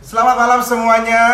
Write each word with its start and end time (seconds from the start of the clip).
Selamat 0.00 0.36
malam 0.40 0.60
semuanya. 0.64 1.24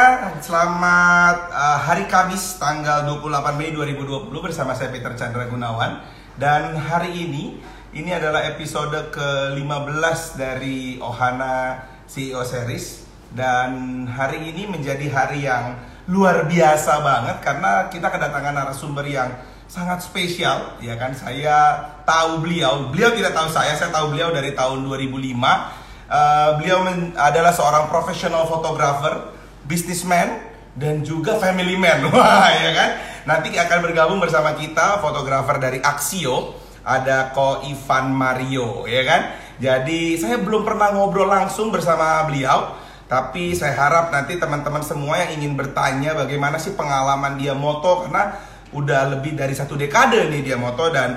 Selamat 0.42 1.46
uh, 1.54 1.78
hari 1.78 2.10
Kamis 2.10 2.58
tanggal 2.58 3.06
28 3.06 3.54
Mei 3.54 3.70
2020 3.70 4.34
bersama 4.42 4.74
saya 4.74 4.90
Peter 4.90 5.14
Chandra 5.14 5.46
Gunawan. 5.46 6.02
Dan 6.34 6.74
hari 6.74 7.14
ini 7.14 7.62
ini 7.94 8.10
adalah 8.10 8.42
episode 8.50 9.14
ke-15 9.14 10.18
dari 10.34 10.98
Ohana 10.98 11.86
CEO 12.10 12.42
Series. 12.42 13.06
Dan 13.30 14.02
hari 14.10 14.50
ini 14.50 14.66
menjadi 14.66 15.06
hari 15.14 15.46
yang 15.46 15.78
luar 16.10 16.50
biasa 16.50 16.98
banget 16.98 17.36
karena 17.46 17.86
kita 17.94 18.10
kedatangan 18.10 18.58
narasumber 18.58 19.06
yang 19.06 19.30
sangat 19.70 20.02
spesial 20.02 20.82
ya 20.82 20.98
kan? 20.98 21.14
Saya 21.14 21.78
tahu 22.02 22.42
beliau. 22.42 22.90
Beliau 22.90 23.14
tidak 23.14 23.38
tahu 23.38 23.46
saya 23.54 23.78
saya 23.78 23.94
tahu 23.94 24.18
beliau 24.18 24.34
dari 24.34 24.50
tahun 24.58 24.82
2005 24.82 25.77
Uh, 26.08 26.56
beliau 26.56 26.80
men- 26.88 27.12
adalah 27.20 27.52
seorang 27.52 27.92
profesional 27.92 28.48
fotografer, 28.48 29.28
businessman, 29.68 30.40
dan 30.72 31.04
juga 31.04 31.36
family 31.36 31.76
man. 31.76 32.08
Wah, 32.12 32.48
ya 32.48 32.70
kan? 32.72 32.90
Nanti 33.28 33.52
akan 33.52 33.78
bergabung 33.84 34.16
bersama 34.16 34.56
kita 34.56 35.04
fotografer 35.04 35.60
dari 35.60 35.78
Axio, 35.84 36.56
ada 36.80 37.28
Ko 37.36 37.60
Ivan 37.60 38.16
Mario, 38.16 38.88
ya 38.88 39.04
kan? 39.04 39.20
Jadi 39.60 40.16
saya 40.16 40.40
belum 40.40 40.64
pernah 40.64 40.96
ngobrol 40.96 41.28
langsung 41.28 41.68
bersama 41.68 42.24
beliau, 42.24 42.72
tapi 43.08 43.52
saya 43.52 43.76
harap 43.76 44.08
nanti 44.08 44.36
teman-teman 44.36 44.84
semua 44.84 45.16
yang 45.20 45.40
ingin 45.40 45.56
bertanya 45.56 46.12
bagaimana 46.12 46.60
sih 46.60 46.76
pengalaman 46.76 47.40
dia 47.40 47.56
moto 47.56 48.04
karena 48.04 48.36
udah 48.72 49.16
lebih 49.16 49.32
dari 49.32 49.56
satu 49.56 49.80
dekade 49.80 50.28
nih 50.28 50.44
dia 50.44 50.56
moto 50.60 50.92
dan 50.92 51.16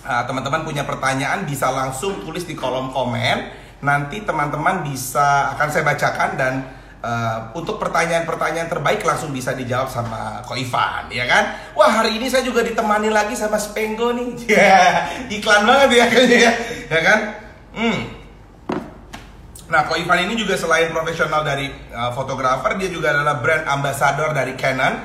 uh, 0.00 0.24
teman-teman 0.24 0.64
punya 0.64 0.88
pertanyaan 0.88 1.44
bisa 1.44 1.68
langsung 1.68 2.24
tulis 2.24 2.48
di 2.48 2.56
kolom 2.56 2.88
komen 2.88 3.52
nanti 3.80 4.20
teman-teman 4.24 4.84
bisa 4.84 5.56
akan 5.56 5.68
saya 5.72 5.84
bacakan 5.88 6.30
dan 6.36 6.54
uh, 7.00 7.52
untuk 7.56 7.80
pertanyaan-pertanyaan 7.80 8.68
terbaik 8.68 9.00
langsung 9.04 9.32
bisa 9.32 9.56
dijawab 9.56 9.88
sama 9.88 10.44
Ko 10.44 10.52
Ivan 10.56 11.08
ya 11.08 11.24
kan 11.24 11.56
wah 11.72 11.88
hari 11.88 12.20
ini 12.20 12.28
saya 12.28 12.44
juga 12.44 12.60
ditemani 12.60 13.08
lagi 13.08 13.32
sama 13.36 13.56
Spenggo 13.56 14.12
nih 14.12 14.28
ya 14.52 15.08
iklan 15.32 15.64
banget 15.64 15.88
ya 15.96 16.04
kayaknya 16.12 16.38
ya 16.38 16.52
ya 16.92 17.00
kan 17.00 17.18
hmm. 17.76 18.00
Nah, 19.70 19.86
Ko 19.86 19.94
Ivan 19.94 20.26
ini 20.26 20.34
juga 20.34 20.58
selain 20.58 20.90
profesional 20.90 21.46
dari 21.46 21.70
uh, 21.94 22.10
fotografer, 22.10 22.74
dia 22.74 22.90
juga 22.90 23.14
adalah 23.14 23.38
brand 23.38 23.70
ambassador 23.70 24.34
dari 24.34 24.58
Canon. 24.58 24.98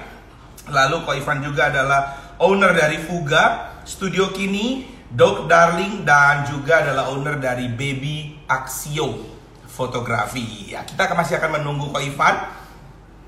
Lalu 0.74 1.06
Ko 1.06 1.14
Ivan 1.14 1.46
juga 1.46 1.70
adalah 1.70 2.34
owner 2.42 2.74
dari 2.74 2.98
Fuga, 2.98 3.78
Studio 3.86 4.34
Kini, 4.34 4.90
Dog 5.06 5.46
Darling 5.46 6.02
dan 6.02 6.50
juga 6.50 6.82
adalah 6.82 7.14
owner 7.14 7.38
dari 7.38 7.70
Baby 7.70 8.35
Axio 8.46 9.26
Fotografi. 9.66 10.72
Ya, 10.72 10.86
kita 10.86 11.12
masih 11.12 11.38
akan 11.42 11.62
menunggu 11.62 11.92
Ko 11.92 12.00
Ivan. 12.00 12.36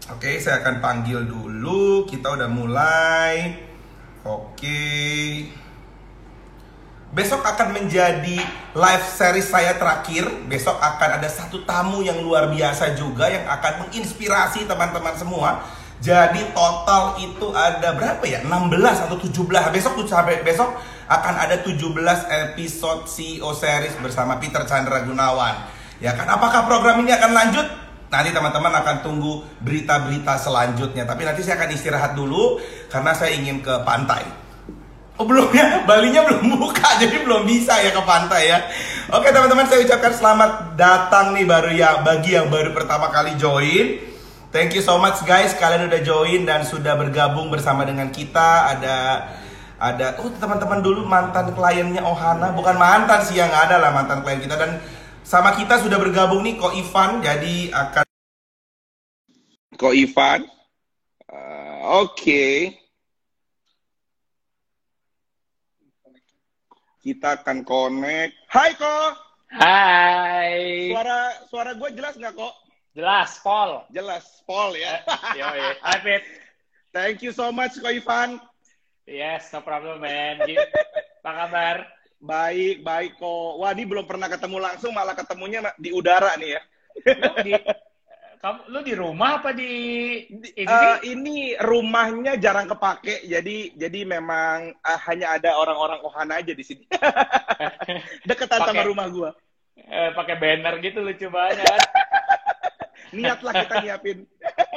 Oke, 0.07 0.39
saya 0.39 0.63
akan 0.63 0.79
panggil 0.79 1.27
dulu. 1.27 2.07
Kita 2.07 2.31
udah 2.31 2.47
mulai. 2.47 3.59
Oke. 4.23 4.88
Besok 7.11 7.39
akan 7.43 7.75
menjadi 7.75 8.39
live 8.75 9.05
series 9.07 9.47
saya 9.47 9.75
terakhir. 9.75 10.27
Besok 10.47 10.79
akan 10.79 11.19
ada 11.19 11.27
satu 11.27 11.63
tamu 11.67 12.03
yang 12.03 12.19
luar 12.23 12.47
biasa 12.47 12.95
juga 12.95 13.27
yang 13.27 13.47
akan 13.47 13.88
menginspirasi 13.88 14.67
teman-teman 14.67 15.15
semua. 15.15 15.63
Jadi 15.98 16.53
total 16.53 17.17
itu 17.17 17.48
ada 17.58 17.98
berapa 17.98 18.22
ya? 18.22 18.45
16 18.45 19.06
atau 19.09 19.17
17. 19.17 19.73
Besok 19.73 19.92
tuh 19.98 20.06
sampai 20.06 20.45
besok 20.45 20.70
akan 21.09 21.36
ada 21.42 21.58
17 21.66 21.73
episode 22.30 23.09
CEO 23.09 23.50
series 23.58 23.98
bersama 23.98 24.38
Peter 24.38 24.62
Chandra 24.70 25.02
Gunawan. 25.02 25.73
Ya 25.98 26.14
kan? 26.14 26.30
Apakah 26.30 26.70
program 26.70 27.02
ini 27.02 27.09
akan 27.18 27.31
lanjut? 27.34 27.68
Nanti 28.08 28.31
teman-teman 28.31 28.72
akan 28.72 28.95
tunggu 29.03 29.44
berita-berita 29.59 30.38
selanjutnya. 30.38 31.03
Tapi 31.03 31.28
nanti 31.28 31.42
saya 31.42 31.59
akan 31.59 31.70
istirahat 31.73 32.14
dulu 32.14 32.62
karena 32.88 33.12
saya 33.18 33.34
ingin 33.34 33.59
ke 33.66 33.73
pantai. 33.84 34.23
Oh 35.18 35.25
belum 35.25 35.50
ya, 35.50 35.81
Balinya 35.90 36.22
belum 36.30 36.62
buka 36.62 36.94
jadi 37.02 37.25
belum 37.25 37.41
bisa 37.50 37.74
ya 37.81 37.90
ke 37.90 38.03
pantai 38.06 38.53
ya. 38.53 38.62
Oke 39.18 39.34
teman-teman 39.34 39.66
saya 39.66 39.81
ucapkan 39.81 40.13
selamat 40.13 40.78
datang 40.78 41.34
nih 41.34 41.46
baru 41.50 41.74
ya 41.74 42.06
bagi 42.06 42.38
yang 42.38 42.53
baru 42.53 42.69
pertama 42.69 43.09
kali 43.09 43.34
join. 43.34 44.16
Thank 44.57 44.73
you 44.73 44.81
so 44.81 44.97
much 44.97 45.22
guys 45.22 45.53
kalian 45.53 45.85
udah 45.85 46.01
join 46.01 46.41
dan 46.41 46.66
sudah 46.66 46.97
bergabung 46.97 47.53
bersama 47.53 47.85
dengan 47.85 48.09
kita. 48.09 48.73
Ada 48.73 48.97
ada 49.78 50.18
oh 50.18 50.34
teman-teman 50.34 50.81
dulu 50.81 51.06
mantan 51.06 51.53
kliennya 51.53 52.01
Ohana 52.01 52.57
bukan 52.57 52.73
mantan 52.73 53.22
sih 53.22 53.38
yang 53.38 53.53
ada 53.53 53.78
lah 53.78 53.94
mantan 53.94 54.25
klien 54.25 54.41
kita 54.41 54.57
dan 54.57 54.81
sama 55.22 55.53
kita 55.53 55.78
sudah 55.78 56.01
bergabung 56.01 56.41
nih 56.41 56.57
Ko 56.57 56.73
Ivan 56.73 57.22
jadi 57.22 57.69
akan 57.69 58.06
Ko 59.78 59.94
Ivan. 59.94 60.50
Uh, 61.29 62.01
Oke. 62.01 62.18
Okay. 62.18 62.57
Kita 67.06 67.45
akan 67.45 67.62
connect. 67.62 68.34
Hai 68.50 68.74
Ko. 68.74 68.97
Hai. 69.53 70.89
Suara 70.89 71.19
suara 71.45 71.72
gue 71.78 71.89
jelas 71.94 72.18
nggak 72.18 72.34
kok? 72.34 72.66
Jelas, 72.97 73.38
Paul. 73.46 73.85
Jelas, 73.94 74.25
Paul 74.50 74.74
ya. 74.74 75.06
Yo, 75.38 75.46
Hai, 75.85 76.02
Fit. 76.02 76.25
Thank 76.90 77.22
you 77.22 77.30
so 77.30 77.53
much 77.53 77.78
Ko 77.78 77.94
Ivan. 77.94 78.41
Yes, 79.06 79.53
no 79.53 79.62
problem, 79.62 80.02
man. 80.02 80.41
Apa 81.22 81.31
kabar? 81.46 81.86
Baik, 82.18 82.81
baik 82.81 83.22
kok. 83.22 83.62
Wah, 83.62 83.69
ini 83.78 83.86
belum 83.86 84.09
pernah 84.09 84.25
ketemu 84.25 84.57
langsung, 84.57 84.97
malah 84.97 85.13
ketemunya 85.13 85.62
di 85.78 85.94
udara 85.94 86.34
nih 86.41 86.57
ya. 86.57 86.62
Lu 87.06 87.34
di, 87.46 87.53
kamu, 88.41 88.59
lu 88.74 88.80
di 88.81 88.94
rumah 88.97 89.46
apa 89.46 89.53
di 89.53 89.72
ini? 90.57 90.66
Uh, 90.66 90.97
ini 91.06 91.53
rumahnya 91.62 92.41
jarang 92.41 92.66
kepake, 92.66 93.30
jadi 93.30 93.78
jadi 93.78 94.09
memang 94.09 94.74
uh, 94.74 95.00
hanya 95.06 95.38
ada 95.38 95.53
orang-orang 95.53 96.02
Ohana 96.02 96.41
aja 96.41 96.57
di 96.57 96.66
sini. 96.66 96.90
Deketan 98.30 98.66
sama 98.66 98.81
rumah 98.90 99.06
gua. 99.13 99.30
Eh, 99.78 100.09
pakai 100.18 100.41
banner 100.41 100.81
gitu 100.81 101.06
lucu 101.06 101.30
banget. 101.30 101.62
Niatlah 103.16 103.53
kita 103.66 103.75
nyiapin. 103.84 104.18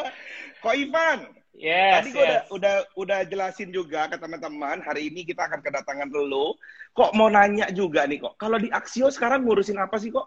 Kok 0.63 0.75
Ivan, 0.77 1.21
Yes, 1.61 2.09
Tadi 2.09 2.09
gue 2.17 2.25
yes. 2.25 2.31
udah, 2.31 2.41
udah 2.57 2.77
udah 2.97 3.19
jelasin 3.29 3.69
juga 3.69 4.09
ke 4.09 4.17
teman-teman, 4.17 4.81
hari 4.81 5.13
ini 5.13 5.29
kita 5.29 5.45
akan 5.45 5.61
kedatangan 5.61 6.09
lo. 6.09 6.57
Kok 6.97 7.13
mau 7.13 7.29
nanya 7.29 7.69
juga 7.69 8.09
nih 8.09 8.17
kok, 8.17 8.41
kalau 8.41 8.57
di 8.57 8.73
Axio 8.73 9.13
sekarang 9.13 9.45
ngurusin 9.45 9.77
apa 9.77 10.01
sih 10.01 10.09
kok? 10.09 10.25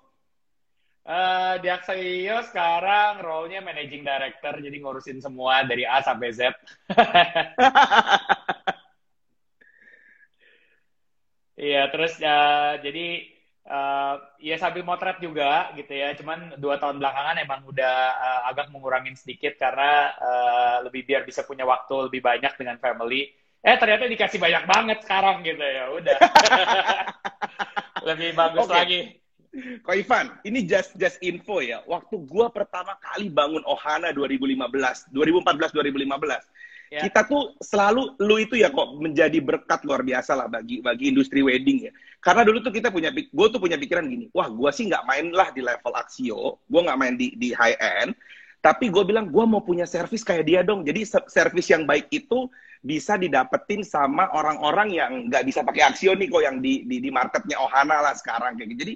Uh, 1.03 1.58
di 1.58 1.74
Axio 1.74 2.38
sekarang 2.53 3.25
role-nya 3.25 3.66
managing 3.66 4.06
director, 4.06 4.62
jadi 4.62 4.78
ngurusin 4.78 5.25
semua 5.25 5.66
dari 5.66 5.90
A 5.90 6.06
sampai 6.06 6.30
Z. 6.38 6.53
Iya, 11.53 11.85
terus 11.94 12.18
uh, 12.18 12.81
jadi 12.81 13.30
uh, 13.68 14.16
ya 14.40 14.56
sambil 14.59 14.84
motret 14.84 15.19
juga 15.19 15.72
gitu 15.75 15.94
ya. 15.94 16.16
Cuman 16.16 16.56
dua 16.59 16.79
tahun 16.79 17.00
belakangan 17.00 17.40
emang 17.40 17.62
udah 17.68 17.96
uh, 18.16 18.41
agak 18.51 18.72
mengurangin 18.72 19.16
sedikit 19.16 19.56
karena 19.56 20.12
uh, 20.19 20.75
lebih 20.88 21.07
biar 21.07 21.24
bisa 21.24 21.47
punya 21.47 21.63
waktu 21.63 22.12
lebih 22.12 22.22
banyak 22.23 22.53
dengan 22.59 22.78
family. 22.79 23.31
Eh 23.63 23.75
ternyata 23.79 24.12
dikasih 24.12 24.40
banyak 24.44 24.63
banget 24.68 24.97
sekarang 25.07 25.40
gitu 25.44 25.63
ya. 25.63 25.85
Udah. 25.91 26.18
lebih 28.13 28.35
bagus 28.35 28.68
okay. 28.68 28.75
lagi. 28.75 29.00
Ko 29.85 29.94
Ivan, 29.94 30.34
ini 30.50 30.66
just 30.66 30.97
just 30.97 31.22
info 31.22 31.62
ya. 31.62 31.85
Waktu 31.85 32.25
gua 32.25 32.50
pertama 32.50 32.97
kali 32.97 33.29
bangun 33.29 33.62
Ohana 33.69 34.09
2015, 34.09 35.13
2014 35.13 35.13
2015 35.13 36.72
Ya. 36.94 37.09
kita 37.09 37.26
tuh 37.26 37.58
selalu 37.58 38.14
lu 38.22 38.38
itu 38.38 38.54
ya 38.54 38.70
kok 38.70 39.02
menjadi 39.02 39.42
berkat 39.42 39.81
luar 39.81 40.06
biasa 40.06 40.38
lah 40.38 40.46
bagi 40.46 40.78
bagi 40.78 41.09
industri 41.09 41.42
wedding 41.42 41.90
ya. 41.90 41.92
Karena 42.22 42.46
dulu 42.46 42.62
tuh 42.62 42.70
kita 42.70 42.94
punya 42.94 43.09
gue 43.09 43.48
tuh 43.50 43.58
punya 43.58 43.81
pikiran 43.81 44.06
gini 44.06 44.30
wah 44.30 44.46
gue 44.46 44.70
sih 44.70 44.86
nggak 44.86 45.02
main 45.09 45.34
lah 45.34 45.50
di 45.50 45.66
level 45.66 45.90
Axio 45.98 46.62
gue 46.62 46.82
nggak 46.86 47.00
main 47.02 47.18
di 47.18 47.34
di 47.34 47.50
high 47.50 47.73
end. 47.82 48.14
Tapi 48.62 48.94
gue 48.94 49.02
bilang 49.09 49.34
gue 49.34 49.41
mau 49.41 49.66
punya 49.66 49.90
servis 49.90 50.22
kayak 50.22 50.46
dia 50.46 50.62
dong. 50.62 50.85
Jadi 50.85 51.02
servis 51.26 51.66
yang 51.73 51.90
baik 51.90 52.14
itu 52.14 52.46
bisa 52.85 53.17
didapetin 53.17 53.82
sama 53.82 54.29
orang-orang 54.29 54.94
yang 54.94 55.12
nggak 55.34 55.50
bisa 55.50 55.66
pakai 55.66 55.90
Axio 55.90 56.14
nih 56.14 56.29
kok 56.29 56.44
yang 56.46 56.62
di, 56.62 56.85
di 56.85 57.02
di 57.02 57.09
marketnya 57.09 57.58
Ohana 57.58 58.06
lah 58.06 58.14
sekarang 58.14 58.53
kayak 58.53 58.70
gitu. 58.70 58.79
Jadi 58.85 58.96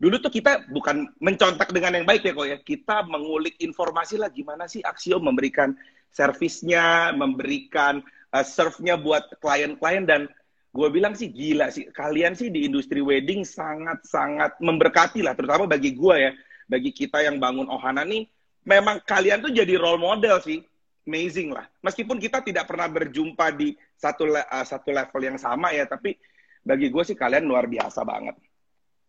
dulu 0.00 0.16
tuh 0.16 0.32
kita 0.32 0.64
bukan 0.72 1.12
mencontak 1.20 1.68
dengan 1.76 2.00
yang 2.00 2.08
baik 2.08 2.24
ya 2.24 2.32
kok 2.32 2.48
ya. 2.48 2.56
Kita 2.56 3.04
mengulik 3.04 3.60
informasi 3.60 4.16
lah 4.16 4.32
gimana 4.32 4.64
sih 4.64 4.80
Axio 4.80 5.20
memberikan 5.20 5.76
servisnya, 6.14 7.10
memberikan 7.10 7.98
uh, 8.30 8.46
serve-nya 8.46 8.94
buat 8.94 9.34
klien-klien 9.42 10.06
dan 10.06 10.30
gue 10.74 10.88
bilang 10.90 11.14
sih 11.14 11.30
gila 11.30 11.70
sih 11.70 11.86
kalian 11.94 12.34
sih 12.34 12.50
di 12.50 12.66
industri 12.66 12.98
wedding 12.98 13.46
sangat-sangat 13.46 14.58
memberkati 14.58 15.22
lah 15.22 15.38
terutama 15.38 15.70
bagi 15.70 15.94
gue 15.94 16.16
ya 16.18 16.34
bagi 16.66 16.90
kita 16.90 17.22
yang 17.22 17.38
bangun 17.38 17.70
Ohana 17.70 18.02
nih 18.02 18.26
memang 18.66 18.98
kalian 19.06 19.38
tuh 19.38 19.54
jadi 19.54 19.78
role 19.78 20.02
model 20.02 20.42
sih 20.42 20.58
amazing 21.06 21.54
lah 21.54 21.70
meskipun 21.78 22.18
kita 22.18 22.42
tidak 22.42 22.66
pernah 22.66 22.90
berjumpa 22.90 23.54
di 23.54 23.78
satu 23.94 24.34
uh, 24.34 24.66
satu 24.66 24.90
level 24.90 25.22
yang 25.22 25.38
sama 25.38 25.70
ya 25.70 25.86
tapi 25.86 26.18
bagi 26.66 26.90
gue 26.90 27.02
sih 27.06 27.14
kalian 27.14 27.46
luar 27.46 27.70
biasa 27.70 28.02
banget 28.02 28.34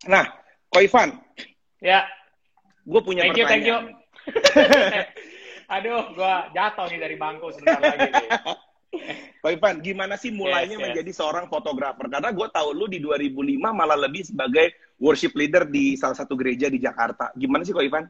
nah 0.05 0.37
Ko 0.69 0.85
Ivan 0.85 1.17
ya 1.81 2.05
gue 2.85 3.01
punya 3.01 3.25
thank 3.25 3.41
you, 3.41 3.45
pertanyaan. 3.49 3.85
Thank 3.89 4.69
you. 5.17 5.33
Aduh, 5.65 6.13
gue 6.13 6.33
jatuh 6.53 6.85
nih 6.89 6.99
dari 7.01 7.15
bangku 7.17 7.47
sebentar 7.53 7.81
lagi. 7.81 8.09
Nih. 8.09 8.29
Pak 9.43 9.51
Ivan, 9.51 9.83
gimana 9.83 10.15
sih 10.15 10.31
mulainya 10.31 10.77
Yes, 10.77 10.81
yes. 10.81 10.85
menjadi 10.87 11.11
seorang 11.11 11.45
fotografer? 11.51 12.07
Karena 12.07 12.31
gue 12.31 12.47
tahu 12.47 12.69
lu 12.71 12.85
di 12.87 13.03
2005 13.03 13.35
malah 13.75 13.99
lebih 13.99 14.23
sebagai 14.23 14.71
worship 14.97 15.35
leader 15.35 15.67
di 15.67 15.99
salah 15.99 16.15
satu 16.15 16.33
gereja 16.39 16.71
di 16.71 16.79
Jakarta. 16.79 17.29
Gimana 17.35 17.67
sih 17.67 17.75
kok 17.75 17.83
Ivan? 17.83 18.05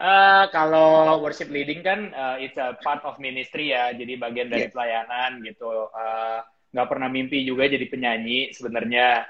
Eh, 0.00 0.44
kalau 0.48 1.20
worship 1.20 1.52
leading 1.52 1.84
kan 1.84 2.08
eh, 2.08 2.48
it's 2.48 2.56
a 2.56 2.72
part 2.80 3.04
of 3.04 3.20
ministry 3.20 3.74
ya, 3.76 3.92
jadi 3.92 4.16
bagian 4.16 4.48
dari 4.48 4.70
Yes. 4.70 4.72
pelayanan 4.72 5.42
gitu. 5.44 5.90
Eh, 5.92 6.40
Nggak 6.70 6.86
pernah 6.86 7.10
mimpi 7.10 7.42
juga 7.42 7.66
jadi 7.66 7.82
penyanyi 7.90 8.54
sebenarnya. 8.54 9.26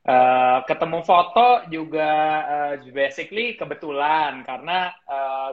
Eh, 0.00 0.58
ketemu 0.64 1.04
foto 1.04 1.68
juga 1.68 2.08
eh, 2.72 2.88
basically 2.88 3.52
kebetulan 3.60 4.40
karena 4.48 4.88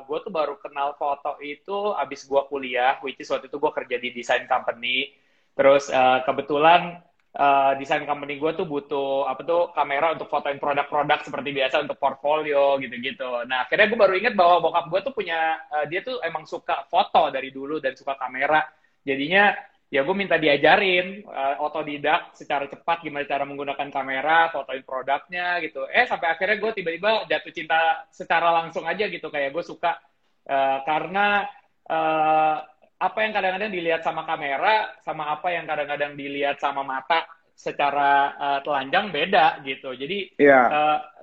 gue 0.08 0.18
tuh 0.24 0.32
baru 0.32 0.56
kenal 0.64 0.96
foto 0.96 1.36
itu 1.44 1.92
abis 2.00 2.24
gue 2.30 2.42
kuliah, 2.48 2.96
which 3.04 3.20
is 3.20 3.28
waktu 3.28 3.52
itu 3.52 3.60
gue 3.60 3.72
kerja 3.76 3.96
di 4.00 4.10
design 4.16 4.48
company. 4.48 5.12
Terus 5.58 5.90
eh, 5.92 6.20
kebetulan 6.24 7.02
eh, 7.36 7.72
desain 7.82 8.06
company 8.08 8.38
gue 8.40 8.52
tuh 8.56 8.64
butuh 8.70 9.28
apa 9.28 9.42
tuh 9.44 9.62
kamera 9.76 10.14
untuk 10.16 10.30
fotoin 10.32 10.60
produk-produk 10.62 11.20
seperti 11.28 11.50
biasa 11.52 11.76
untuk 11.84 11.98
portfolio 12.00 12.78
gitu-gitu. 12.80 13.44
Nah 13.50 13.68
akhirnya 13.68 13.88
gue 13.92 14.00
baru 14.00 14.14
ingat 14.16 14.34
bahwa 14.38 14.56
bokap 14.64 14.86
gue 14.94 15.00
tuh 15.12 15.14
punya 15.18 15.40
eh, 15.76 15.86
dia 15.92 16.00
tuh 16.08 16.24
emang 16.24 16.48
suka 16.48 16.88
foto 16.88 17.28
dari 17.36 17.50
dulu 17.52 17.84
dan 17.84 17.94
suka 18.00 18.16
kamera. 18.16 18.64
Jadinya 19.04 19.56
ya 19.88 20.04
gue 20.04 20.16
minta 20.16 20.36
diajarin 20.36 21.24
eh, 21.24 21.56
otodidak 21.64 22.36
secara 22.36 22.68
cepat 22.68 23.08
gimana 23.08 23.24
cara 23.24 23.48
menggunakan 23.48 23.88
kamera, 23.88 24.52
fotoin 24.52 24.84
produknya 24.84 25.64
gitu. 25.64 25.88
Eh 25.88 26.04
sampai 26.04 26.36
akhirnya 26.36 26.60
gue 26.60 26.72
tiba-tiba 26.76 27.24
jatuh 27.32 27.54
cinta 27.56 28.04
secara 28.12 28.52
langsung 28.52 28.84
aja 28.84 29.08
gitu 29.08 29.32
kayak 29.32 29.56
gue 29.56 29.64
suka 29.64 29.96
eh, 30.44 30.80
karena 30.84 31.48
eh, 31.88 32.58
apa 32.98 33.20
yang 33.24 33.32
kadang-kadang 33.32 33.72
dilihat 33.72 34.02
sama 34.04 34.26
kamera 34.28 34.92
sama 35.06 35.30
apa 35.32 35.48
yang 35.54 35.64
kadang-kadang 35.70 36.18
dilihat 36.18 36.58
sama 36.60 36.84
mata 36.84 37.24
secara 37.56 38.36
eh, 38.36 38.60
telanjang 38.68 39.08
beda 39.16 39.64
gitu. 39.64 39.96
Jadi 39.96 40.36
Iya. 40.36 40.62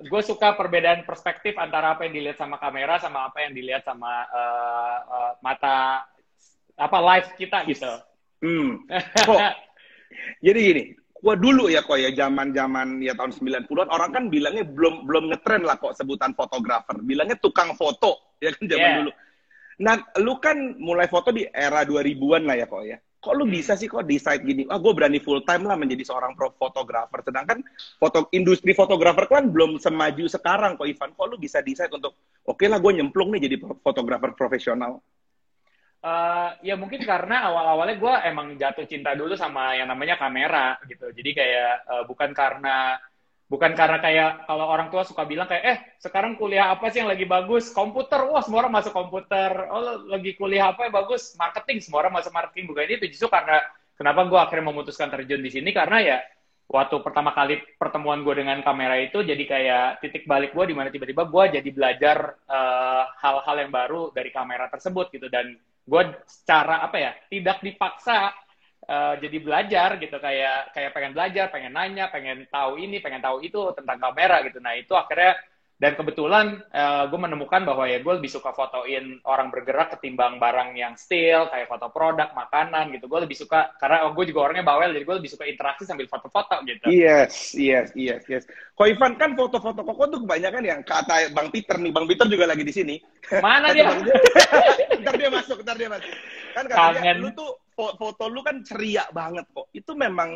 gue 0.09 0.21
suka 0.25 0.57
perbedaan 0.57 1.05
perspektif 1.05 1.53
antara 1.61 1.93
apa 1.93 2.09
yang 2.09 2.17
dilihat 2.17 2.41
sama 2.41 2.57
kamera 2.57 2.97
sama 2.97 3.29
apa 3.29 3.45
yang 3.45 3.53
dilihat 3.53 3.85
sama 3.85 4.25
eh, 4.25 4.97
eh, 5.05 5.31
mata 5.45 6.01
apa 6.75 6.97
live 7.13 7.29
kita 7.37 7.61
gitu. 7.69 7.93
Hmm. 8.45 8.85
Kok 9.27 9.39
Jadi 10.45 10.59
gini, 10.61 10.83
gua 11.17 11.33
dulu 11.33 11.67
ya 11.73 11.81
kok 11.81 11.97
ya 11.97 12.13
zaman-zaman 12.13 13.01
ya 13.01 13.17
tahun 13.17 13.33
90-an 13.33 13.89
orang 13.89 14.09
kan 14.13 14.23
bilangnya 14.29 14.61
belum 14.61 15.09
belum 15.09 15.33
ngetren 15.33 15.65
lah 15.65 15.81
kok 15.81 15.97
sebutan 15.97 16.37
fotografer. 16.37 17.01
Bilangnya 17.01 17.37
tukang 17.41 17.73
foto 17.73 18.37
ya 18.37 18.53
kan 18.53 18.63
zaman 18.69 18.79
Yeah. 18.85 18.97
dulu. 19.01 19.11
Nah, 19.75 19.95
lu 20.23 20.39
kan 20.39 20.55
mulai 20.79 21.11
foto 21.11 21.35
di 21.35 21.43
era 21.51 21.83
2000-an 21.83 22.47
lah 22.47 22.55
ya 22.55 22.65
kok 22.69 22.83
ya. 22.87 22.97
Kok 23.19 23.33
lu 23.35 23.49
bisa 23.49 23.73
sih 23.73 23.89
kok 23.89 24.05
decide 24.05 24.45
gini, 24.45 24.69
ah 24.69 24.77
gue 24.77 24.93
berani 24.93 25.17
full 25.17 25.41
time 25.41 25.65
lah 25.65 25.73
menjadi 25.73 26.05
seorang 26.05 26.37
pro 26.37 26.53
fotografer. 26.53 27.25
Sedangkan 27.25 27.59
foto 27.97 28.29
industri 28.31 28.71
fotografer 28.77 29.25
kan 29.25 29.49
belum 29.49 29.81
semaju 29.81 30.29
sekarang 30.29 30.77
kok 30.77 30.85
Ivan. 30.85 31.11
Kok 31.17 31.27
lu 31.33 31.35
bisa 31.41 31.59
decide 31.65 31.89
untuk 31.91 32.13
oke 32.45 32.63
lah 32.69 32.77
gue 32.77 32.91
nyemplung 33.01 33.33
nih 33.33 33.49
jadi 33.49 33.55
fotografer 33.81 34.31
profesional. 34.37 35.01
Eh, 36.05 36.49
ya 36.69 36.77
mungkin 36.77 37.01
karena 37.01 37.49
awal-awalnya 37.49 37.97
gue 37.97 38.13
emang 38.29 38.47
jatuh 38.61 38.85
cinta 38.85 39.17
dulu 39.17 39.33
sama 39.33 39.73
yang 39.73 39.89
namanya 39.89 40.21
kamera 40.21 40.77
gitu. 40.85 41.09
Jadi 41.09 41.29
kayak 41.33 41.71
eh, 41.81 42.03
bukan 42.05 42.29
karena 42.29 43.01
bukan 43.49 43.73
karena 43.73 43.97
kayak 43.97 44.29
kalau 44.45 44.65
orang 44.69 44.93
tua 44.93 45.01
suka 45.01 45.25
bilang 45.25 45.49
kayak 45.49 45.63
eh 45.65 45.77
sekarang 45.97 46.37
kuliah 46.37 46.69
apa 46.69 46.93
sih 46.93 47.01
yang 47.01 47.09
lagi 47.09 47.25
bagus? 47.25 47.73
Komputer 47.73 48.21
wah 48.29 48.45
semua 48.45 48.61
orang 48.61 48.77
masuk 48.77 48.93
komputer. 48.93 49.49
Oh 49.73 50.05
lagi 50.05 50.37
kuliah 50.37 50.77
apa 50.77 50.85
yang 50.85 50.93
bagus? 50.93 51.33
Marketing 51.41 51.81
semua 51.81 52.05
orang 52.05 52.13
masuk 52.21 52.29
marketing. 52.37 52.69
Bukan 52.69 52.85
itu 52.85 53.05
justru 53.09 53.29
karena 53.33 53.65
kenapa 53.97 54.29
gue 54.29 54.37
akhirnya 54.37 54.65
memutuskan 54.69 55.09
terjun 55.09 55.41
di 55.41 55.49
sini. 55.49 55.73
Karena 55.73 55.97
ya 56.05 56.17
waktu 56.69 57.01
pertama 57.01 57.33
kali 57.33 57.65
pertemuan 57.81 58.21
gue 58.21 58.45
dengan 58.45 58.61
kamera 58.61 59.01
itu 59.01 59.25
jadi 59.25 59.41
kayak 59.41 60.05
titik 60.05 60.29
balik 60.29 60.53
gue 60.53 60.69
di 60.69 60.75
mana 60.77 60.93
tiba-tiba 60.93 61.25
gue 61.25 61.43
jadi 61.57 61.69
belajar 61.73 62.17
eh, 62.45 63.03
hal-hal 63.25 63.55
yang 63.57 63.71
baru 63.73 64.13
dari 64.13 64.29
kamera 64.29 64.69
tersebut 64.69 65.09
gitu. 65.09 65.33
Dan 65.33 65.57
gue 65.85 66.01
secara 66.25 66.81
apa 66.85 66.97
ya 66.97 67.11
tidak 67.29 67.57
dipaksa 67.61 68.33
eh, 68.85 69.13
jadi 69.21 69.37
belajar 69.41 69.89
gitu. 70.01 70.17
Kayak 70.17 70.73
kayak 70.73 70.91
pengen 70.93 71.13
belajar 71.13 71.45
pengen 71.53 71.73
nanya 71.73 72.05
pengen 72.09 72.49
tahu 72.49 72.81
ini 72.81 72.97
pengen 73.01 73.21
tahu 73.21 73.41
itu 73.45 73.59
tentang 73.77 73.97
kamera 74.01 74.41
gitu. 74.45 74.57
Nah 74.61 74.73
itu 74.77 74.93
akhirnya 74.97 75.37
dan 75.75 75.91
kebetulan 75.93 76.63
gue 77.11 77.19
menemukan 77.19 77.67
bahwa 77.67 77.83
ya 77.83 77.99
gue 77.99 78.13
lebih 78.15 78.31
suka 78.31 78.55
fotoin 78.55 79.19
orang 79.27 79.51
bergerak 79.51 79.91
ketimbang 79.99 80.39
barang 80.39 80.71
yang 80.71 80.95
still 80.95 81.51
kayak 81.51 81.67
foto 81.67 81.91
produk 81.91 82.31
makanan 82.31 82.95
gitu 82.95 83.11
gue 83.11 83.19
lebih 83.27 83.35
suka 83.35 83.75
karena 83.75 84.07
gue 84.07 84.25
juga 84.31 84.39
orangnya 84.47 84.63
bawel 84.63 84.95
jadi 84.95 85.03
gue 85.03 85.15
lebih 85.19 85.31
suka 85.35 85.43
interaksi 85.43 85.83
sambil 85.83 86.07
foto-foto 86.07 86.63
gitu 86.63 86.87
Yes, 86.87 87.51
yes, 87.59 87.91
yes, 87.91 88.23
yes. 88.25 88.43
Ko 88.71 88.87
Ivan 88.87 89.19
kan 89.19 89.35
foto-foto 89.35 89.83
koko 89.83 90.03
tuh 90.07 90.19
kebanyakan 90.23 90.63
yang 90.63 90.79
kata 90.83 91.31
Bang 91.35 91.51
Peter 91.51 91.75
nih. 91.79 91.91
Bang 91.91 92.07
Peter 92.07 92.27
juga 92.27 92.47
lagi 92.47 92.63
di 92.63 92.71
sini. 92.75 92.95
mana 93.43 93.71
dia 93.71 93.87
ntar 95.03 95.15
dia 95.15 95.29
masuk, 95.31 95.59
ntar 95.63 95.75
dia 95.75 95.89
masuk. 95.91 96.11
Kan 96.55 96.63
katanya 96.67 97.01
Kangen. 97.03 97.17
lu 97.19 97.29
tuh 97.35 97.51
fo- 97.71 97.95
foto 97.95 98.27
lu 98.27 98.39
kan 98.43 98.63
ceria 98.63 99.07
banget 99.11 99.47
kok. 99.51 99.67
Itu 99.71 99.95
memang 99.95 100.35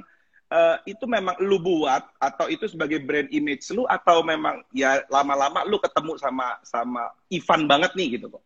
eh, 0.49 0.77
itu 0.89 1.05
memang 1.05 1.37
lu 1.45 1.61
buat 1.61 2.03
atau 2.17 2.49
itu 2.49 2.65
sebagai 2.65 2.99
brand 3.05 3.29
image 3.29 3.69
lu 3.71 3.85
atau 3.85 4.25
memang 4.25 4.65
ya 4.73 5.05
lama-lama 5.07 5.63
lu 5.69 5.77
ketemu 5.77 6.17
sama 6.17 6.57
sama 6.65 7.13
Ivan 7.29 7.69
banget 7.69 7.93
nih 7.93 8.17
gitu 8.19 8.33
kok. 8.33 8.43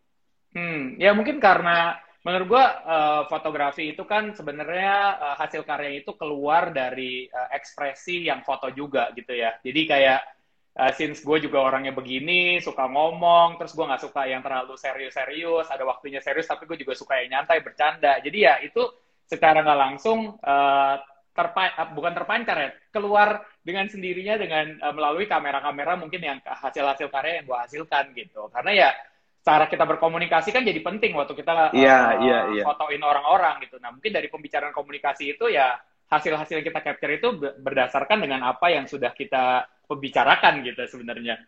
Hmm, 0.53 0.99
ya 1.01 1.17
mungkin 1.17 1.41
karena 1.41 1.97
menurut 2.23 2.47
gua 2.47 2.65
eh, 2.83 3.21
fotografi 3.31 3.95
itu 3.95 4.03
kan 4.03 4.35
sebenarnya 4.35 4.95
eh, 5.17 5.35
hasil 5.39 5.63
karya 5.63 6.03
itu 6.03 6.11
keluar 6.19 6.75
dari 6.75 7.27
eh, 7.27 7.49
ekspresi 7.55 8.27
yang 8.27 8.43
foto 8.43 8.67
juga 8.71 9.09
gitu 9.15 9.31
ya. 9.33 9.55
Jadi 9.63 9.81
kayak 9.87 10.19
eh, 10.73 10.91
since 10.97 11.23
gue 11.23 11.37
juga 11.39 11.63
orangnya 11.63 11.93
begini, 11.95 12.59
suka 12.59 12.85
ngomong, 12.89 13.61
terus 13.61 13.73
gue 13.77 13.85
nggak 13.85 14.03
suka 14.03 14.25
yang 14.25 14.41
terlalu 14.41 14.75
serius-serius, 14.77 15.69
ada 15.69 15.83
waktunya 15.85 16.19
serius, 16.19 16.49
tapi 16.49 16.65
gue 16.65 16.77
juga 16.81 16.93
suka 16.97 17.21
yang 17.21 17.39
nyantai, 17.41 17.61
bercanda. 17.61 18.17
Jadi 18.21 18.37
ya 18.41 18.57
itu 18.61 18.81
secara 19.25 19.61
nggak 19.63 19.79
langsung 19.79 20.37
eh, 20.41 20.95
terpa- 21.33 21.73
eh, 21.73 21.89
bukan 21.97 22.13
terpancar 22.13 22.55
ya, 22.61 22.69
keluar 22.93 23.41
dengan 23.65 23.89
sendirinya 23.89 24.37
dengan 24.37 24.65
eh, 24.77 24.93
melalui 24.93 25.25
kamera-kamera 25.25 25.97
mungkin 25.97 26.21
yang 26.21 26.37
hasil-hasil 26.45 27.09
karya 27.09 27.41
yang 27.41 27.45
gue 27.49 27.59
hasilkan 27.59 28.13
gitu. 28.13 28.47
Karena 28.53 28.71
ya 28.71 28.89
cara 29.43 29.67
kita 29.67 29.83
berkomunikasi 29.83 30.55
kan 30.55 30.63
jadi 30.63 30.79
penting 30.79 31.17
waktu 31.19 31.35
kita 31.35 31.75
Iya, 31.75 31.99
eh, 31.99 32.11
iya, 32.23 32.39
iya. 32.55 32.63
fotoin 32.63 33.01
orang-orang 33.03 33.65
gitu. 33.65 33.81
Nah 33.81 33.91
mungkin 33.91 34.13
dari 34.13 34.31
pembicaraan 34.31 34.71
komunikasi 34.71 35.35
itu 35.35 35.51
ya 35.51 35.75
hasil-hasil 36.07 36.61
yang 36.61 36.67
kita 36.69 36.79
capture 36.85 37.11
itu 37.11 37.27
be- 37.35 37.57
berdasarkan 37.59 38.21
dengan 38.21 38.45
apa 38.45 38.69
yang 38.69 38.85
sudah 38.85 39.11
kita 39.11 39.65
pembicarakan 39.89 40.61
gitu 40.63 40.85
sebenarnya. 40.85 41.41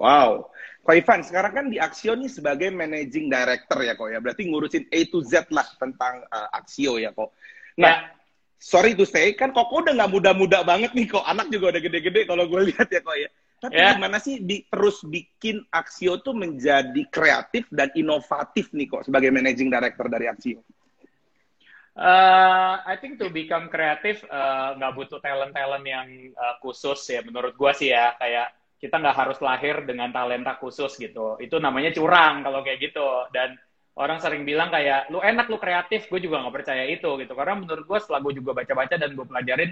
Wow. 0.00 0.48
Ko 0.80 0.96
Ivan, 0.96 1.20
sekarang 1.20 1.52
kan 1.52 1.66
di 1.68 1.76
Axio 1.76 2.16
nih 2.16 2.32
sebagai 2.32 2.72
managing 2.72 3.28
director 3.28 3.84
ya 3.84 3.92
kok 3.92 4.08
ya. 4.08 4.16
Berarti 4.24 4.48
ngurusin 4.48 4.88
A 4.88 5.00
to 5.12 5.20
Z 5.20 5.52
lah 5.52 5.68
tentang 5.76 6.24
eh, 6.24 6.56
Axio 6.56 6.96
ya 6.96 7.12
kok. 7.12 7.36
Nah, 7.76 7.92
Ya, 7.92 8.19
sorry 8.60 8.92
to 8.92 9.08
say, 9.08 9.32
kan 9.32 9.50
Koko 9.56 9.80
udah 9.80 9.96
nggak 9.96 10.12
muda-muda 10.12 10.60
banget 10.62 10.92
nih 10.92 11.08
kok. 11.08 11.24
Anak 11.24 11.48
juga 11.48 11.72
udah 11.72 11.80
gede-gede 11.80 12.28
kalau 12.28 12.44
gue 12.44 12.60
lihat 12.70 12.86
ya 12.92 13.00
kok 13.00 13.16
ya. 13.16 13.28
Tapi 13.60 13.76
Ya. 13.76 13.92
gimana 13.92 14.16
sih 14.16 14.40
bi- 14.40 14.64
terus 14.68 15.04
bikin 15.04 15.60
Axio 15.68 16.20
tuh 16.20 16.32
menjadi 16.32 17.02
kreatif 17.12 17.68
dan 17.68 17.92
inovatif 17.92 18.72
nih 18.72 18.88
kok 18.88 19.04
sebagai 19.08 19.28
managing 19.32 19.68
director 19.68 20.08
dari 20.08 20.28
Axio? 20.28 20.60
Uh, 21.90 22.80
I 22.86 22.96
think 23.02 23.18
to 23.20 23.28
become 23.28 23.68
kreatif 23.68 24.22
uh, 24.30 24.72
nggak 24.78 24.94
butuh 24.94 25.20
talent-talent 25.20 25.84
yang 25.84 26.08
uh, 26.38 26.56
khusus 26.62 26.96
ya 27.10 27.20
menurut 27.20 27.52
gua 27.58 27.74
sih 27.76 27.90
ya 27.92 28.14
kayak 28.16 28.48
kita 28.80 28.96
nggak 28.96 29.18
harus 29.18 29.38
lahir 29.44 29.84
dengan 29.84 30.08
talenta 30.08 30.56
khusus 30.56 30.96
gitu 30.96 31.36
itu 31.36 31.52
namanya 31.60 31.92
curang 31.92 32.40
kalau 32.40 32.64
kayak 32.64 32.80
gitu 32.80 33.04
dan 33.34 33.58
orang 33.98 34.18
sering 34.22 34.46
bilang 34.46 34.70
kayak 34.70 35.10
lu 35.10 35.18
enak 35.18 35.50
lu 35.50 35.58
kreatif. 35.58 36.06
Gue 36.06 36.22
juga 36.22 36.44
nggak 36.44 36.54
percaya 36.62 36.84
itu 36.86 37.10
gitu. 37.18 37.32
Karena 37.34 37.54
menurut 37.58 37.84
gua 37.88 37.98
setelah 37.98 38.20
gue 38.22 38.38
juga 38.38 38.54
baca-baca 38.54 38.94
dan 38.94 39.10
gue 39.14 39.26
pelajarin 39.26 39.70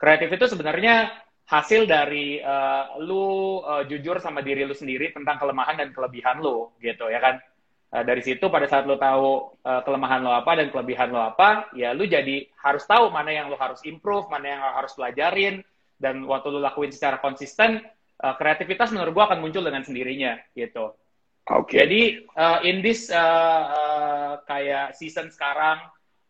kreatif 0.00 0.28
itu 0.32 0.44
sebenarnya 0.50 1.12
hasil 1.50 1.82
dari 1.84 2.38
uh, 2.38 2.94
lu 3.02 3.58
uh, 3.66 3.82
jujur 3.82 4.22
sama 4.22 4.38
diri 4.38 4.62
lu 4.62 4.72
sendiri 4.72 5.10
tentang 5.10 5.34
kelemahan 5.36 5.82
dan 5.82 5.90
kelebihan 5.90 6.38
lu 6.38 6.70
gitu 6.78 7.10
ya 7.10 7.18
kan? 7.18 7.42
Uh, 7.90 8.06
dari 8.06 8.22
situ 8.22 8.46
pada 8.46 8.70
saat 8.70 8.86
lo 8.86 8.94
tahu 8.94 9.58
uh, 9.66 9.82
kelemahan 9.82 10.22
lo 10.22 10.30
apa 10.30 10.54
dan 10.54 10.70
kelebihan 10.70 11.10
lo 11.10 11.26
apa, 11.26 11.74
ya 11.74 11.90
lu 11.90 12.06
jadi 12.06 12.46
harus 12.62 12.86
tahu 12.86 13.10
mana 13.10 13.34
yang 13.34 13.50
lo 13.50 13.58
harus 13.58 13.82
improve, 13.82 14.30
mana 14.30 14.46
yang 14.46 14.60
lo 14.62 14.78
harus 14.78 14.94
pelajarin, 14.94 15.58
dan 15.98 16.22
waktu 16.22 16.54
lo 16.54 16.62
lakuin 16.62 16.94
secara 16.94 17.18
konsisten, 17.18 17.82
uh, 18.22 18.34
kreativitas 18.38 18.94
menurut 18.94 19.10
gua 19.10 19.34
akan 19.34 19.42
muncul 19.42 19.66
dengan 19.66 19.82
sendirinya 19.82 20.38
gitu. 20.54 20.94
Oke. 21.48 21.80
Jadi 21.80 22.26
uh, 22.36 22.60
in 22.62 22.84
this 22.84 23.08
uh, 23.08 23.64
uh, 23.70 24.32
kayak 24.44 24.94
season 24.94 25.32
sekarang, 25.32 25.80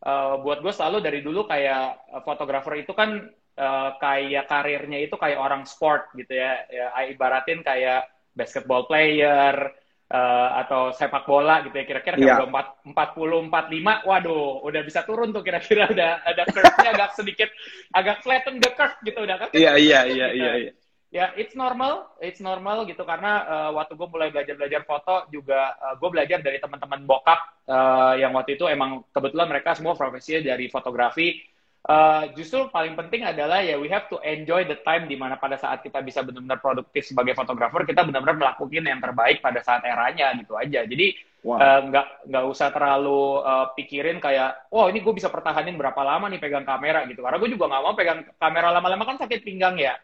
uh, 0.07 0.41
buat 0.41 0.63
gue 0.63 0.73
selalu 0.73 0.99
dari 1.03 1.21
dulu 1.21 1.45
kayak 1.45 2.09
uh, 2.15 2.23
fotografer 2.25 2.81
itu 2.81 2.95
kan 2.97 3.29
uh, 3.59 3.91
kayak 4.01 4.49
karirnya 4.49 5.03
itu 5.03 5.19
kayak 5.19 5.37
orang 5.43 5.67
sport 5.69 6.09
gitu 6.17 6.33
ya. 6.33 6.65
ya 6.73 6.95
ibaratin 7.11 7.61
kayak 7.61 8.09
basketball 8.33 8.89
player 8.89 9.75
uh, 10.11 10.49
atau 10.65 10.91
sepak 10.95 11.27
bola 11.27 11.63
gitu 11.67 11.75
ya 11.77 11.85
kira-kira 11.85 12.17
Iya. 12.19 12.35
kalau 12.39 12.49
empat 12.51 12.67
empat 12.87 13.09
puluh 13.15 13.41
empat 13.47 13.67
lima 13.71 14.03
waduh 14.07 14.63
udah 14.67 14.83
bisa 14.83 15.07
turun 15.07 15.31
tuh 15.31 15.43
kira-kira 15.47 15.87
ada 15.91 16.23
ada 16.27 16.43
curve-nya 16.49 16.91
agak 16.97 17.11
sedikit 17.19 17.49
agak 17.95 18.23
flatten 18.27 18.57
the 18.59 18.71
curve 18.75 18.97
gitu 19.07 19.19
udah 19.23 19.37
kan 19.37 19.49
Iya, 19.53 19.73
iya, 19.79 20.01
iya, 20.07 20.27
iya. 20.33 20.73
Ya 21.11 21.35
it's 21.35 21.59
normal 21.59 22.15
it's 22.23 22.39
normal 22.39 22.87
gitu. 22.87 23.03
Karena 23.03 23.45
uh, 23.45 23.71
waktu 23.75 23.99
gue 23.99 24.09
mulai 24.09 24.31
belajar 24.31 24.55
belajar 24.55 24.83
foto 24.87 25.27
juga 25.29 25.75
uh, 25.83 25.95
gue 25.99 26.09
belajar 26.09 26.39
dari 26.41 26.63
teman-teman 26.63 27.03
bokap 27.05 27.41
uh, 27.67 28.15
yang 28.17 28.31
waktu 28.33 28.55
itu 28.55 28.65
emang 28.71 29.03
kebetulan 29.11 29.51
mereka 29.51 29.75
semua 29.75 29.99
profesinya 29.99 30.55
dari 30.55 30.71
fotografi. 30.71 31.43
Uh, 31.81 32.29
justru 32.37 32.69
paling 32.69 32.93
penting 32.93 33.25
adalah 33.25 33.65
ya 33.65 33.81
we 33.81 33.89
have 33.89 34.05
to 34.13 34.21
enjoy 34.21 34.61
the 34.69 34.77
time 34.85 35.09
di 35.09 35.17
mana 35.17 35.41
pada 35.41 35.57
saat 35.57 35.81
kita 35.81 36.05
bisa 36.05 36.21
benar-benar 36.21 36.61
produktif 36.61 37.09
sebagai 37.09 37.33
fotografer 37.33 37.89
kita 37.89 38.05
benar-benar 38.05 38.37
melakukan 38.37 38.85
yang 38.85 39.01
terbaik 39.01 39.41
pada 39.41 39.65
saat 39.65 39.81
eranya 39.89 40.37
gitu 40.37 40.61
aja. 40.61 40.85
Jadi 40.85 41.17
Wah. 41.41 41.57
uh, 41.57 41.81
nggak 41.89 42.07
nggak 42.29 42.45
usah 42.53 42.69
terlalu 42.69 43.41
uh, 43.41 43.73
pikirin 43.73 44.21
kayak 44.21 44.69
oh 44.77 44.93
ini 44.93 45.01
gue 45.01 45.15
bisa 45.17 45.33
pertahanin 45.33 45.81
berapa 45.81 45.99
lama 46.05 46.29
nih 46.29 46.39
pegang 46.39 46.69
kamera? 46.69 47.09
gitu. 47.09 47.25
Karena 47.25 47.41
gue 47.41 47.49
juga 47.49 47.65
nggak 47.73 47.83
mau 47.83 47.95
pegang 47.97 48.21
kamera 48.37 48.69
lama-lama 48.77 49.03
kan 49.09 49.17
sakit 49.17 49.41
pinggang 49.41 49.81
ya 49.81 49.97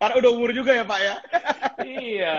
Karena 0.00 0.14
udah 0.16 0.30
umur 0.32 0.50
juga 0.50 0.74
ya, 0.74 0.84
Pak 0.84 1.00
ya. 1.00 1.14
iya 1.86 2.38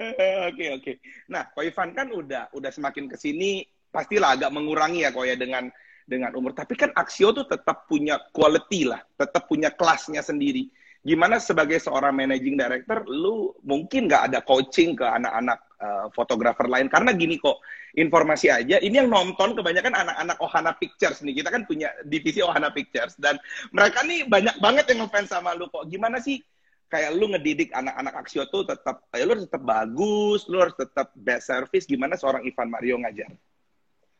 Oke, 0.48 0.64
oke. 0.72 0.92
Nah, 1.28 1.44
Ko 1.52 1.60
Ivan 1.60 1.92
kan 1.92 2.08
udah 2.08 2.48
udah 2.56 2.70
semakin 2.72 3.04
ke 3.04 3.20
sini 3.20 3.60
pastilah 3.92 4.38
agak 4.38 4.48
mengurangi 4.48 5.04
ya 5.04 5.12
Ko 5.12 5.28
ya 5.28 5.36
dengan 5.36 5.68
dengan 6.08 6.32
umur. 6.34 6.56
Tapi 6.56 6.72
kan 6.74 6.90
Axio 6.96 7.36
tuh 7.36 7.44
tetap 7.44 7.84
punya 7.84 8.16
quality 8.32 8.88
lah, 8.88 9.04
tetap 9.14 9.44
punya 9.46 9.68
kelasnya 9.70 10.24
sendiri. 10.24 10.72
Gimana 11.00 11.40
sebagai 11.40 11.80
seorang 11.80 12.12
managing 12.12 12.60
director, 12.60 13.08
lu 13.08 13.56
mungkin 13.64 14.04
nggak 14.04 14.28
ada 14.28 14.38
coaching 14.44 14.92
ke 14.92 15.06
anak-anak 15.08 15.58
uh, 15.80 16.06
fotografer 16.12 16.68
lain? 16.68 16.92
Karena 16.92 17.16
gini 17.16 17.40
kok, 17.40 17.56
informasi 17.96 18.52
aja, 18.52 18.76
ini 18.84 19.00
yang 19.00 19.08
nonton 19.08 19.56
kebanyakan 19.56 19.96
anak-anak 19.96 20.36
Ohana 20.44 20.76
Pictures 20.76 21.24
nih. 21.24 21.40
Kita 21.40 21.48
kan 21.48 21.64
punya 21.64 21.88
divisi 22.04 22.44
Ohana 22.44 22.68
Pictures 22.68 23.16
dan 23.16 23.40
mereka 23.72 24.04
nih 24.04 24.28
banyak 24.28 24.60
banget 24.60 24.92
yang 24.92 25.08
ngefans 25.08 25.32
sama 25.32 25.56
lu 25.56 25.72
kok. 25.72 25.88
Gimana 25.88 26.20
sih 26.20 26.44
kayak 26.92 27.16
lu 27.16 27.32
ngedidik 27.32 27.72
anak-anak 27.72 28.14
Axio 28.20 28.44
tuh 28.52 28.68
tetap 28.68 29.08
ya 29.16 29.24
lu 29.24 29.40
harus 29.40 29.48
tetap 29.48 29.64
bagus, 29.64 30.44
lu 30.52 30.60
harus 30.60 30.76
tetap 30.76 31.16
best 31.16 31.48
service. 31.48 31.88
Gimana 31.88 32.20
seorang 32.20 32.44
Ivan 32.44 32.68
Mario 32.68 33.00
ngajar? 33.00 33.32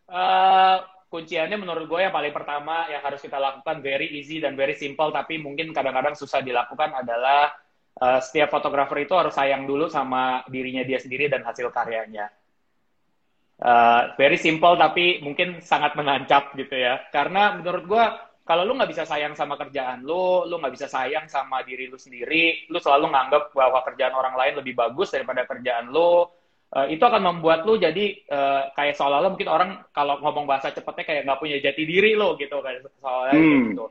Uh, 0.09 0.81
kunciannya 1.11 1.59
menurut 1.59 1.91
gue 1.91 2.01
yang 2.07 2.15
paling 2.15 2.31
pertama 2.31 2.87
yang 2.87 3.03
harus 3.03 3.19
kita 3.19 3.35
lakukan 3.37 3.83
very 3.83 4.07
easy 4.15 4.39
dan 4.39 4.55
very 4.55 4.79
simple 4.79 5.11
tapi 5.11 5.43
mungkin 5.43 5.75
kadang-kadang 5.75 6.15
susah 6.15 6.39
dilakukan 6.39 6.95
adalah 6.95 7.51
uh, 7.99 8.23
setiap 8.23 8.55
fotografer 8.55 9.03
itu 9.03 9.13
harus 9.19 9.35
sayang 9.35 9.67
dulu 9.67 9.91
sama 9.91 10.47
dirinya 10.47 10.87
dia 10.87 11.03
sendiri 11.03 11.27
dan 11.27 11.43
hasil 11.43 11.69
karyanya. 11.75 12.31
Uh, 13.61 14.17
very 14.17 14.41
simple 14.41 14.73
tapi 14.79 15.21
mungkin 15.21 15.59
sangat 15.61 15.99
menancap 15.99 16.55
gitu 16.55 16.79
ya. 16.79 17.03
Karena 17.11 17.59
menurut 17.59 17.85
gue 17.85 18.05
kalau 18.47 18.63
lu 18.67 18.79
nggak 18.79 18.91
bisa 18.95 19.05
sayang 19.05 19.35
sama 19.35 19.59
kerjaan 19.59 20.07
lu, 20.07 20.47
lu 20.47 20.63
nggak 20.63 20.75
bisa 20.75 20.87
sayang 20.87 21.27
sama 21.27 21.67
diri 21.67 21.91
lu 21.91 21.99
sendiri, 21.99 22.71
lu 22.71 22.79
selalu 22.79 23.11
nganggap 23.11 23.51
bahwa 23.51 23.79
kerjaan 23.83 24.15
orang 24.15 24.35
lain 24.39 24.55
lebih 24.63 24.75
bagus 24.79 25.11
daripada 25.11 25.47
kerjaan 25.47 25.91
lu, 25.91 26.27
uh, 26.75 26.87
itu 26.87 27.03
akan 27.03 27.23
membuat 27.23 27.67
lu 27.67 27.77
jadi 27.77 28.15
uh, 28.31 28.71
kayak 28.75 28.95
seolah-olah 28.95 29.31
mungkin 29.35 29.51
orang 29.51 29.71
kalau 29.91 30.19
ngomong 30.23 30.47
bahasa 30.47 30.71
cepetnya 30.71 31.05
kayak 31.07 31.23
nggak 31.27 31.41
punya 31.41 31.57
jati 31.59 31.83
diri 31.83 32.15
lo 32.15 32.39
gitu 32.39 32.63
kayak 32.63 32.87
seolah 33.01 33.35
Hmm. 33.35 33.75
gitu. 33.75 33.87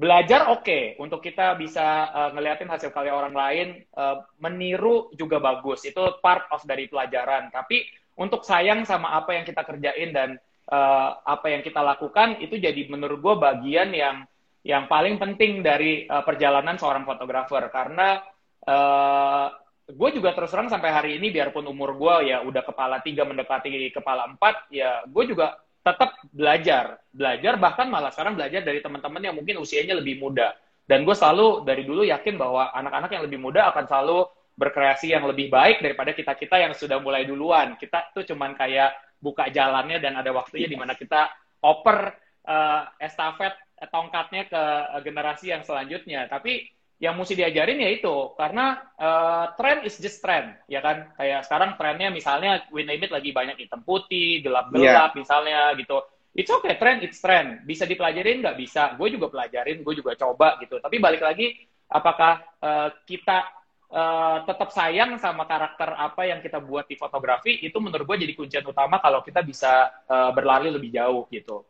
Belajar 0.00 0.48
oke 0.48 0.96
untuk 1.02 1.20
kita 1.20 1.60
bisa 1.60 2.08
uh, 2.08 2.30
ngeliatin 2.32 2.70
hasil 2.70 2.88
karya 2.88 3.12
orang 3.12 3.36
lain, 3.36 3.68
uh, 3.98 4.24
meniru 4.40 5.12
juga 5.12 5.36
bagus. 5.42 5.84
Itu 5.84 6.22
part 6.24 6.48
of 6.54 6.64
dari 6.64 6.88
pelajaran. 6.88 7.52
Tapi 7.52 7.84
untuk 8.16 8.40
sayang 8.46 8.88
sama 8.88 9.12
apa 9.12 9.36
yang 9.36 9.44
kita 9.44 9.60
kerjain 9.60 10.12
dan 10.12 10.40
uh, 10.72 11.10
apa 11.20 11.52
yang 11.52 11.60
kita 11.60 11.84
lakukan 11.84 12.40
itu 12.40 12.56
jadi 12.56 12.88
menurut 12.88 13.18
gue 13.20 13.34
bagian 13.36 13.92
yang 13.92 14.24
yang 14.60 14.88
paling 14.88 15.16
penting 15.16 15.64
dari 15.64 16.04
uh, 16.04 16.20
perjalanan 16.20 16.76
seorang 16.76 17.08
fotografer 17.08 17.68
karena 17.72 18.20
uh, 18.68 19.48
gue 19.92 20.10
juga 20.14 20.34
terus 20.34 20.50
terang 20.50 20.70
sampai 20.70 20.90
hari 20.90 21.10
ini 21.18 21.30
biarpun 21.34 21.66
umur 21.66 21.94
gue 21.98 22.32
ya 22.32 22.42
udah 22.42 22.62
kepala 22.62 23.02
tiga 23.02 23.26
mendekati 23.26 23.90
kepala 23.90 24.26
empat 24.30 24.70
ya 24.70 25.04
gue 25.06 25.24
juga 25.26 25.58
tetap 25.80 26.10
belajar. 26.30 27.00
Belajar 27.10 27.56
bahkan 27.56 27.88
malah 27.88 28.12
sekarang 28.12 28.36
belajar 28.36 28.60
dari 28.60 28.84
teman-teman 28.84 29.22
yang 29.24 29.34
mungkin 29.36 29.60
usianya 29.60 29.96
lebih 29.96 30.20
muda. 30.20 30.52
Dan 30.84 31.06
gue 31.06 31.16
selalu 31.16 31.64
dari 31.64 31.86
dulu 31.86 32.02
yakin 32.04 32.36
bahwa 32.36 32.74
anak-anak 32.74 33.10
yang 33.14 33.24
lebih 33.24 33.40
muda 33.40 33.70
akan 33.72 33.84
selalu 33.88 34.18
berkreasi 34.58 35.16
yang 35.16 35.24
lebih 35.24 35.48
baik 35.48 35.80
daripada 35.80 36.12
kita 36.12 36.36
kita 36.36 36.56
yang 36.60 36.72
sudah 36.76 37.00
mulai 37.00 37.24
duluan. 37.24 37.80
Kita 37.80 38.12
tuh 38.12 38.28
cuman 38.28 38.52
kayak 38.58 38.92
buka 39.20 39.48
jalannya 39.48 40.00
dan 40.02 40.20
ada 40.20 40.30
waktunya 40.34 40.68
di 40.68 40.76
mana 40.76 40.92
kita 40.96 41.32
oper 41.64 42.12
uh, 42.44 42.82
estafet 43.00 43.56
tongkatnya 43.88 44.44
ke 44.52 44.62
generasi 45.00 45.56
yang 45.56 45.64
selanjutnya. 45.64 46.28
Tapi 46.28 46.68
yang 47.00 47.16
mesti 47.16 47.32
diajarin 47.32 47.80
ya 47.80 47.90
itu. 47.90 48.36
Karena 48.36 48.76
uh, 49.00 49.56
trend 49.56 49.88
is 49.88 49.96
just 49.96 50.20
trend 50.20 50.52
ya 50.68 50.84
kan? 50.84 51.16
Kayak 51.16 51.48
sekarang 51.48 51.80
trennya 51.80 52.12
misalnya 52.12 52.60
we 52.68 52.84
name 52.84 53.00
it 53.08 53.10
lagi 53.10 53.32
banyak 53.32 53.56
hitam 53.56 53.80
putih 53.80 54.44
gelap 54.44 54.68
gelap 54.68 55.16
misalnya 55.16 55.72
gitu. 55.80 56.04
It's 56.36 56.52
okay 56.52 56.76
trend 56.76 57.00
it's 57.02 57.18
trend. 57.18 57.64
Bisa 57.64 57.88
dipelajarin? 57.88 58.44
Nggak 58.44 58.60
bisa. 58.60 58.94
Gue 59.00 59.08
juga 59.10 59.32
pelajarin 59.32 59.80
gue 59.80 59.94
juga 59.96 60.12
coba 60.14 60.60
gitu. 60.60 60.76
Tapi 60.76 61.00
balik 61.00 61.24
lagi 61.24 61.56
apakah 61.88 62.44
uh, 62.60 62.92
kita 63.08 63.48
uh, 63.90 64.44
tetap 64.44 64.68
sayang 64.70 65.16
sama 65.16 65.48
karakter 65.48 65.96
apa 65.96 66.28
yang 66.28 66.44
kita 66.44 66.60
buat 66.60 66.84
di 66.84 67.00
fotografi? 67.00 67.64
Itu 67.64 67.80
menurut 67.80 68.04
gue 68.04 68.28
jadi 68.28 68.36
kuncian 68.36 68.68
utama 68.68 69.00
kalau 69.00 69.24
kita 69.24 69.40
bisa 69.40 69.88
uh, 70.04 70.30
berlari 70.36 70.68
lebih 70.68 70.92
jauh 70.92 71.24
gitu. 71.32 71.64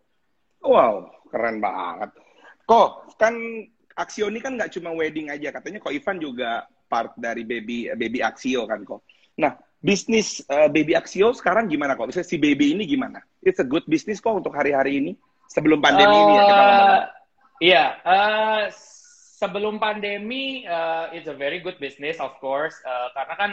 Wow, 0.61 1.09
keren 1.31 1.63
banget. 1.63 2.19
Kok 2.67 3.17
kan 3.17 3.35
Axio 4.01 4.33
ini 4.33 4.41
kan 4.41 4.57
nggak 4.57 4.73
cuma 4.73 4.97
wedding 4.97 5.29
aja, 5.29 5.53
katanya 5.53 5.85
kok 5.85 5.93
Ivan 5.93 6.17
juga 6.17 6.65
part 6.89 7.13
dari 7.21 7.45
baby 7.45 7.93
baby 7.93 8.25
Axio 8.25 8.65
kan 8.65 8.81
kok. 8.83 9.05
Nah, 9.37 9.61
bisnis 9.85 10.41
uh, 10.49 10.73
baby 10.73 10.97
Axio 10.97 11.37
sekarang 11.37 11.69
gimana 11.69 11.95
kok? 11.95 12.09
Misalnya 12.09 12.29
si 12.33 12.41
baby 12.41 12.73
ini 12.73 12.89
gimana? 12.89 13.21
It's 13.45 13.61
a 13.61 13.69
good 13.69 13.85
business 13.85 14.25
kok 14.25 14.33
untuk 14.33 14.57
hari-hari 14.57 14.99
ini 14.99 15.13
sebelum 15.53 15.85
pandemi 15.85 16.17
uh, 16.17 16.23
ini 16.25 16.33
ya 16.33 16.43
kita 16.49 16.63
ngomong. 16.65 17.05
Iya, 17.61 17.85
uh, 18.09 18.63
sebelum 19.41 19.81
pandemi 19.81 20.69
uh, 20.69 21.09
it's 21.17 21.29
a 21.29 21.37
very 21.37 21.65
good 21.65 21.81
business 21.81 22.21
of 22.21 22.37
course 22.45 22.77
uh, 22.85 23.09
karena 23.17 23.35
kan 23.41 23.53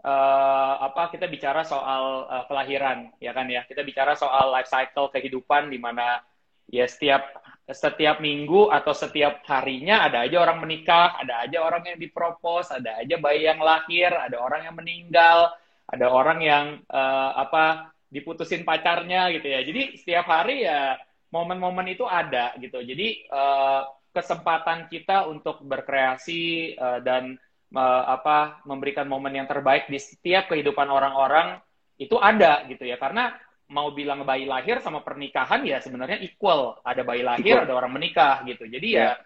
uh, 0.00 0.74
apa 0.88 1.12
kita 1.12 1.28
bicara 1.28 1.68
soal 1.68 2.24
uh, 2.24 2.44
kelahiran 2.48 3.12
ya 3.20 3.36
kan 3.36 3.44
ya 3.44 3.68
kita 3.68 3.84
bicara 3.84 4.16
soal 4.16 4.48
life 4.48 4.72
cycle 4.72 5.12
kehidupan 5.12 5.68
di 5.68 5.76
mana 5.76 6.24
ya 6.72 6.88
setiap 6.88 7.28
setiap 7.68 8.24
minggu 8.24 8.72
atau 8.72 8.96
setiap 8.96 9.44
harinya 9.44 10.08
ada 10.08 10.24
aja 10.24 10.40
orang 10.40 10.64
menikah, 10.64 11.20
ada 11.20 11.44
aja 11.44 11.60
orang 11.60 11.84
yang 11.84 11.98
dipropos, 12.00 12.72
ada 12.72 12.96
aja 12.96 13.20
bayi 13.20 13.44
yang 13.44 13.60
lahir, 13.60 14.08
ada 14.08 14.40
orang 14.40 14.64
yang 14.64 14.76
meninggal, 14.76 15.52
ada 15.84 16.06
orang 16.08 16.40
yang 16.40 16.64
uh, 16.88 17.36
apa 17.36 17.92
diputusin 18.08 18.64
pacarnya 18.64 19.28
gitu 19.36 19.48
ya. 19.52 19.60
Jadi 19.60 20.00
setiap 20.00 20.26
hari 20.32 20.64
ya 20.64 20.96
momen-momen 21.28 21.92
itu 21.92 22.08
ada 22.08 22.56
gitu. 22.56 22.80
Jadi 22.80 23.28
uh, 23.28 23.84
kesempatan 24.16 24.88
kita 24.88 25.28
untuk 25.28 25.60
berkreasi 25.60 26.72
uh, 26.76 27.04
dan 27.04 27.36
uh, 27.76 28.04
apa 28.08 28.64
memberikan 28.64 29.04
momen 29.04 29.36
yang 29.36 29.48
terbaik 29.48 29.92
di 29.92 30.00
setiap 30.00 30.48
kehidupan 30.48 30.88
orang-orang 30.88 31.60
itu 32.00 32.16
ada 32.16 32.64
gitu 32.64 32.88
ya. 32.88 32.96
Karena 32.96 33.36
mau 33.68 33.92
bilang 33.92 34.24
bayi 34.24 34.48
lahir 34.48 34.80
sama 34.80 35.04
pernikahan 35.04 35.60
ya 35.64 35.78
sebenarnya 35.78 36.18
equal. 36.24 36.80
Ada 36.80 37.04
bayi 37.04 37.20
lahir, 37.20 37.60
equal. 37.60 37.64
ada 37.68 37.74
orang 37.76 37.92
menikah 37.92 38.40
gitu. 38.48 38.64
Jadi 38.64 38.88
yeah. 38.96 39.16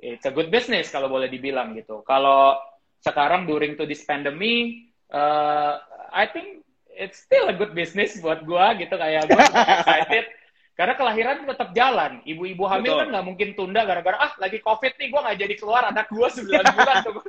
ya 0.00 0.16
it's 0.16 0.24
a 0.24 0.32
good 0.32 0.48
business 0.48 0.88
kalau 0.88 1.12
boleh 1.12 1.28
dibilang 1.28 1.76
gitu. 1.76 2.00
Kalau 2.08 2.56
sekarang 3.00 3.44
during 3.44 3.76
to 3.76 3.84
this 3.84 4.04
pandemic, 4.04 4.92
uh, 5.12 5.80
I 6.12 6.28
think 6.28 6.64
it's 6.96 7.24
still 7.24 7.48
a 7.48 7.56
good 7.56 7.76
business 7.76 8.16
buat 8.20 8.44
gua 8.44 8.76
gitu 8.80 8.96
kayak 8.96 9.28
gua 9.28 9.44
excited. 9.76 10.24
Karena 10.72 10.96
kelahiran 10.96 11.44
tetap 11.44 11.76
jalan. 11.76 12.24
Ibu-ibu 12.24 12.64
hamil 12.64 12.96
Betul. 12.96 13.00
kan 13.04 13.08
nggak 13.12 13.26
mungkin 13.28 13.48
tunda 13.52 13.84
gara-gara 13.84 14.16
ah 14.16 14.32
lagi 14.40 14.64
covid 14.64 14.96
nih 14.96 15.12
gua 15.12 15.20
nggak 15.28 15.38
jadi 15.44 15.54
keluar 15.60 15.82
anak 15.92 16.08
gua 16.08 16.32
9 16.32 16.48
bulan 16.48 16.96
tuh. 17.04 17.20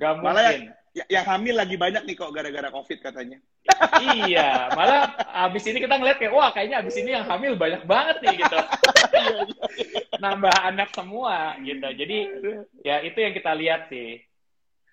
Gak 0.00 0.18
mungkin. 0.18 0.34
Malah 0.34 0.44
yang, 0.50 0.66
yang 0.92 1.24
hamil 1.24 1.56
lagi 1.56 1.80
banyak 1.80 2.04
nih 2.04 2.16
kok 2.16 2.32
gara-gara 2.36 2.68
covid 2.68 3.00
katanya. 3.00 3.40
iya, 4.12 4.68
malah 4.76 5.16
abis 5.48 5.64
ini 5.72 5.80
kita 5.80 5.96
ngeliat 5.96 6.20
kayak 6.20 6.34
wah 6.36 6.52
kayaknya 6.52 6.84
abis 6.84 7.00
ini 7.00 7.16
yang 7.16 7.24
hamil 7.24 7.56
banyak 7.56 7.82
banget 7.88 8.20
nih 8.20 8.44
gitu. 8.44 8.58
Nambah 10.20 10.52
anak 10.52 10.92
semua 10.92 11.56
gitu. 11.64 11.88
Jadi 11.96 12.18
ya 12.84 13.00
itu 13.00 13.18
yang 13.24 13.32
kita 13.32 13.56
lihat 13.56 13.88
sih. 13.88 14.20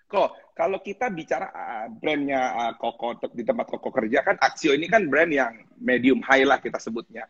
Kok 0.10 0.56
kalau 0.56 0.79
kita 0.82 1.12
bicara 1.12 1.51
uh, 1.51 1.88
brandnya 1.91 2.41
uh, 2.56 2.74
Koko 2.79 3.20
di 3.36 3.44
tempat 3.44 3.68
Koko 3.70 3.94
kerja 3.94 4.25
kan 4.25 4.39
Axio 4.41 4.74
ini 4.74 4.89
kan 4.89 5.06
brand 5.06 5.29
yang 5.29 5.53
medium 5.77 6.24
high 6.24 6.48
lah 6.48 6.63
kita 6.63 6.79
sebutnya. 6.79 7.27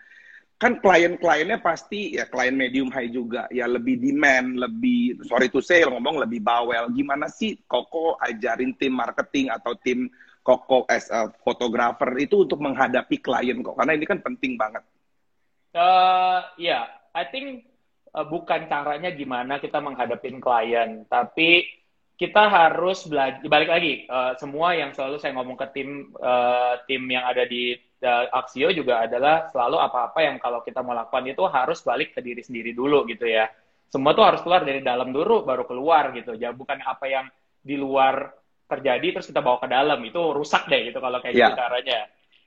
Kan 0.59 0.75
klien-kliennya 0.83 1.63
pasti 1.63 2.19
ya 2.19 2.27
klien 2.27 2.51
medium 2.51 2.91
high 2.91 3.07
juga. 3.07 3.47
Ya 3.47 3.63
lebih 3.63 3.95
demand 3.95 4.59
lebih 4.59 5.23
sorry 5.23 5.47
to 5.47 5.63
say 5.63 5.87
ngomong 5.87 6.19
lebih 6.19 6.43
bawel. 6.43 6.91
Gimana 6.91 7.31
sih 7.31 7.55
Koko 7.63 8.19
ajarin 8.19 8.75
tim 8.75 8.91
marketing 8.91 9.47
atau 9.49 9.73
tim 9.79 10.11
Koko 10.43 10.83
as 10.91 11.07
a 11.07 11.31
photographer 11.47 12.11
itu 12.19 12.43
untuk 12.43 12.59
menghadapi 12.59 13.23
klien 13.23 13.63
kok? 13.63 13.79
Karena 13.79 13.95
ini 13.95 14.03
kan 14.03 14.19
penting 14.19 14.59
banget. 14.59 14.83
Uh, 15.71 16.43
ya 16.59 16.83
yeah, 16.83 16.83
I 17.15 17.23
think 17.31 17.69
uh, 18.11 18.27
bukan 18.27 18.67
caranya 18.67 19.15
gimana 19.15 19.61
kita 19.61 19.79
menghadapi 19.79 20.43
klien 20.43 21.05
tapi 21.07 21.65
kita 22.19 22.51
harus 22.51 23.07
belajar 23.07 23.39
balik 23.47 23.69
lagi 23.71 24.03
uh, 24.11 24.35
semua 24.35 24.75
yang 24.75 24.91
selalu 24.91 25.21
saya 25.21 25.31
ngomong 25.39 25.55
ke 25.55 25.67
tim 25.71 26.11
uh, 26.19 26.75
tim 26.83 27.07
yang 27.07 27.23
ada 27.23 27.47
di 27.47 27.77
Axio 28.07 28.71
juga 28.71 29.03
adalah 29.03 29.51
selalu 29.51 29.77
apa-apa 29.79 30.19
yang 30.23 30.39
kalau 30.39 30.63
kita 30.63 30.79
mau 30.79 30.95
lakukan 30.95 31.27
itu 31.27 31.43
harus 31.49 31.83
balik 31.83 32.15
ke 32.15 32.23
diri 32.23 32.39
sendiri 32.39 32.71
dulu 32.71 33.03
gitu 33.07 33.27
ya 33.27 33.51
semua 33.89 34.13
tuh 34.13 34.23
harus 34.23 34.39
keluar 34.45 34.63
dari 34.63 34.79
dalam 34.79 35.11
dulu 35.11 35.43
baru 35.43 35.65
keluar 35.65 36.13
gitu 36.15 36.37
ya 36.37 36.53
bukan 36.55 36.79
apa 36.85 37.05
yang 37.09 37.25
di 37.59 37.75
luar 37.75 38.31
terjadi 38.69 39.19
terus 39.19 39.27
kita 39.27 39.41
bawa 39.41 39.59
ke 39.59 39.67
dalam 39.67 39.99
itu 40.05 40.21
rusak 40.31 40.69
deh 40.69 40.93
gitu 40.93 41.01
kalau 41.01 41.19
kayak 41.19 41.35
yeah. 41.35 41.49
gitu 41.51 41.59
caranya 41.59 41.99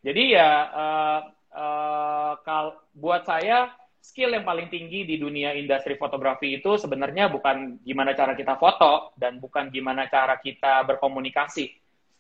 jadi 0.03 0.23
ya 0.39 0.51
uh, 0.73 1.21
uh, 1.53 2.33
kal 2.47 2.79
buat 2.95 3.27
saya 3.27 3.75
skill 4.03 4.35
yang 4.35 4.43
paling 4.43 4.67
tinggi 4.67 5.07
di 5.07 5.15
dunia 5.15 5.55
industri 5.55 5.95
fotografi 5.95 6.59
itu 6.59 6.75
sebenarnya 6.75 7.31
bukan 7.31 7.79
gimana 7.87 8.19
cara 8.19 8.35
kita 8.35 8.59
foto 8.59 9.15
dan 9.15 9.39
bukan 9.39 9.71
gimana 9.71 10.11
cara 10.11 10.43
kita 10.43 10.83
berkomunikasi. 10.91 11.71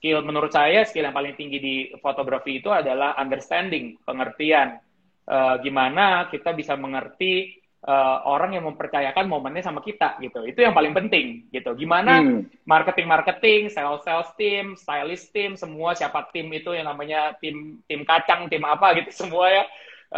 Skill 0.02 0.26
menurut 0.26 0.50
saya 0.50 0.82
skill 0.82 1.06
yang 1.06 1.14
paling 1.14 1.38
tinggi 1.38 1.62
di 1.62 1.76
fotografi 2.02 2.58
itu 2.58 2.74
adalah 2.74 3.14
understanding, 3.14 4.02
pengertian. 4.02 4.82
Uh, 5.22 5.54
gimana 5.62 6.26
kita 6.26 6.50
bisa 6.50 6.74
mengerti 6.74 7.62
uh, 7.86 8.26
orang 8.26 8.58
yang 8.58 8.66
mempercayakan 8.66 9.30
momennya 9.30 9.62
sama 9.62 9.78
kita 9.78 10.18
gitu. 10.18 10.42
Itu 10.42 10.66
yang 10.66 10.74
paling 10.74 10.90
penting 10.90 11.46
gitu. 11.54 11.78
Gimana 11.78 12.18
hmm. 12.18 12.66
marketing 12.66 13.06
marketing, 13.06 13.70
sales 13.70 14.02
sales 14.02 14.26
team, 14.34 14.74
stylist 14.74 15.30
team, 15.30 15.54
semua 15.54 15.94
siapa 15.94 16.26
tim 16.34 16.50
itu 16.50 16.74
yang 16.74 16.90
namanya 16.90 17.38
tim 17.38 17.78
tim 17.86 18.02
kacang, 18.02 18.50
tim 18.50 18.66
apa 18.66 18.98
gitu 18.98 19.14
semua 19.22 19.54
ya 19.54 19.64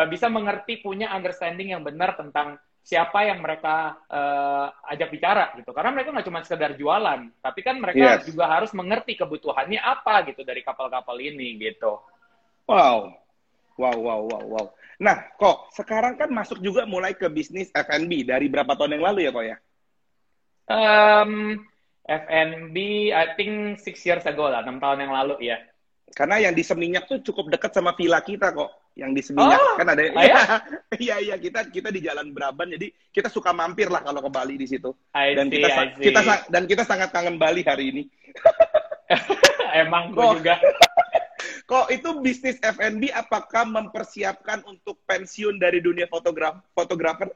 uh, 0.01 0.09
bisa 0.09 0.33
mengerti 0.33 0.81
punya 0.81 1.13
understanding 1.13 1.77
yang 1.77 1.85
benar 1.85 2.17
tentang 2.17 2.57
siapa 2.85 3.25
yang 3.25 3.41
mereka 3.41 3.97
uh, 4.13 4.69
ajak 4.93 5.09
bicara 5.09 5.57
gitu. 5.57 5.73
Karena 5.73 5.91
mereka 5.97 6.13
nggak 6.13 6.27
cuma 6.29 6.45
sekedar 6.45 6.77
jualan 6.77 7.33
tapi 7.41 7.61
kan 7.65 7.81
mereka 7.81 8.21
yes. 8.21 8.29
juga 8.29 8.45
harus 8.45 8.71
mengerti 8.77 9.17
kebutuhannya 9.17 9.81
apa 9.81 10.29
gitu 10.29 10.45
dari 10.45 10.61
kapal-kapal 10.61 11.17
ini 11.17 11.57
gitu. 11.57 11.97
Wow. 12.69 13.17
Wow 13.75 13.97
wow 13.99 14.21
wow 14.29 14.45
wow. 14.45 14.67
Nah 15.01 15.33
kok 15.35 15.73
sekarang 15.75 16.15
kan 16.21 16.31
masuk 16.31 16.61
juga 16.61 16.85
mulai 16.85 17.17
ke 17.17 17.27
bisnis 17.27 17.73
F&B 17.75 18.29
dari 18.29 18.47
berapa 18.47 18.77
tahun 18.77 19.01
yang 19.01 19.05
lalu 19.11 19.19
ya 19.27 19.31
kok 19.33 19.47
ya? 19.49 19.57
Um, 20.65 21.33
F&B 22.05 22.77
I 23.11 23.33
think 23.35 23.81
six 23.81 24.05
years 24.05 24.23
ago 24.29 24.53
lah 24.53 24.61
enam 24.61 24.77
tahun 24.79 25.09
yang 25.09 25.13
lalu 25.17 25.49
ya. 25.49 25.59
Karena 26.13 26.37
yang 26.37 26.55
di 26.55 26.63
Seminyak 26.63 27.09
tuh 27.09 27.25
cukup 27.25 27.49
dekat 27.49 27.73
sama 27.73 27.97
villa 27.97 28.21
kita 28.21 28.53
kok 28.53 28.84
yang 28.95 29.11
di 29.11 29.23
Seminyak 29.27 29.59
oh, 29.59 29.75
kan 29.75 29.91
ada 29.91 30.03
oh 30.07 30.23
ya? 30.23 30.39
iya 31.05 31.17
iya 31.19 31.35
kita 31.35 31.67
kita 31.67 31.91
di 31.91 31.99
Jalan 31.99 32.31
Braban 32.31 32.71
jadi 32.79 32.95
kita 33.11 33.27
suka 33.27 33.51
mampir 33.51 33.91
lah 33.91 34.07
kalau 34.07 34.23
ke 34.23 34.31
Bali 34.31 34.55
di 34.55 34.71
situ. 34.71 34.95
Dan 35.11 35.51
see, 35.51 35.59
kita 35.59 35.69
kita 35.99 36.21
dan 36.47 36.63
kita 36.71 36.83
sangat 36.87 37.11
kangen 37.11 37.35
Bali 37.35 37.67
hari 37.67 37.91
ini. 37.91 38.03
Emang 39.83 40.15
gue 40.15 40.23
juga. 40.39 40.55
kok 41.71 41.91
itu 41.91 42.09
bisnis 42.23 42.61
F&B 42.63 43.11
apakah 43.11 43.67
mempersiapkan 43.67 44.63
untuk 44.69 45.03
pensiun 45.09 45.59
dari 45.59 45.83
dunia 45.83 46.07
fotograf 46.07 46.63
fotografer? 46.71 47.35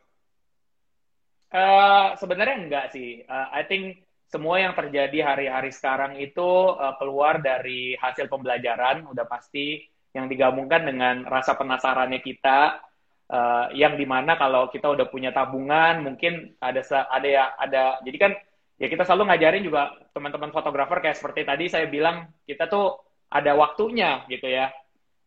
Uh, 1.49 2.15
sebenarnya 2.21 2.57
enggak 2.61 2.87
sih. 2.95 3.25
Uh, 3.27 3.49
I 3.51 3.67
think 3.67 4.05
semua 4.29 4.61
yang 4.61 4.77
terjadi 4.77 5.25
hari-hari 5.25 5.73
sekarang 5.73 6.21
itu 6.21 6.45
uh, 6.77 6.95
keluar 7.01 7.41
dari 7.41 7.97
hasil 7.97 8.29
pembelajaran 8.29 9.09
udah 9.09 9.25
pasti 9.25 9.89
yang 10.19 10.27
digabungkan 10.27 10.83
dengan 10.83 11.23
rasa 11.23 11.55
penasarannya 11.55 12.19
kita 12.19 12.83
uh, 13.31 13.67
yang 13.73 13.95
di 13.95 14.03
mana 14.05 14.35
kalau 14.35 14.67
kita 14.69 14.91
udah 14.91 15.07
punya 15.07 15.31
tabungan 15.31 16.03
mungkin 16.03 16.59
ada 16.59 16.83
ada 17.09 17.29
ya 17.29 17.45
ada. 17.55 18.03
Jadi 18.03 18.19
kan 18.19 18.33
ya 18.79 18.91
kita 18.91 19.07
selalu 19.07 19.31
ngajarin 19.31 19.63
juga 19.63 19.95
teman-teman 20.11 20.51
fotografer 20.51 20.99
kayak 20.99 21.19
seperti 21.19 21.47
tadi 21.47 21.65
saya 21.71 21.87
bilang 21.87 22.27
kita 22.43 22.67
tuh 22.67 22.99
ada 23.31 23.55
waktunya 23.55 24.27
gitu 24.27 24.51
ya. 24.51 24.75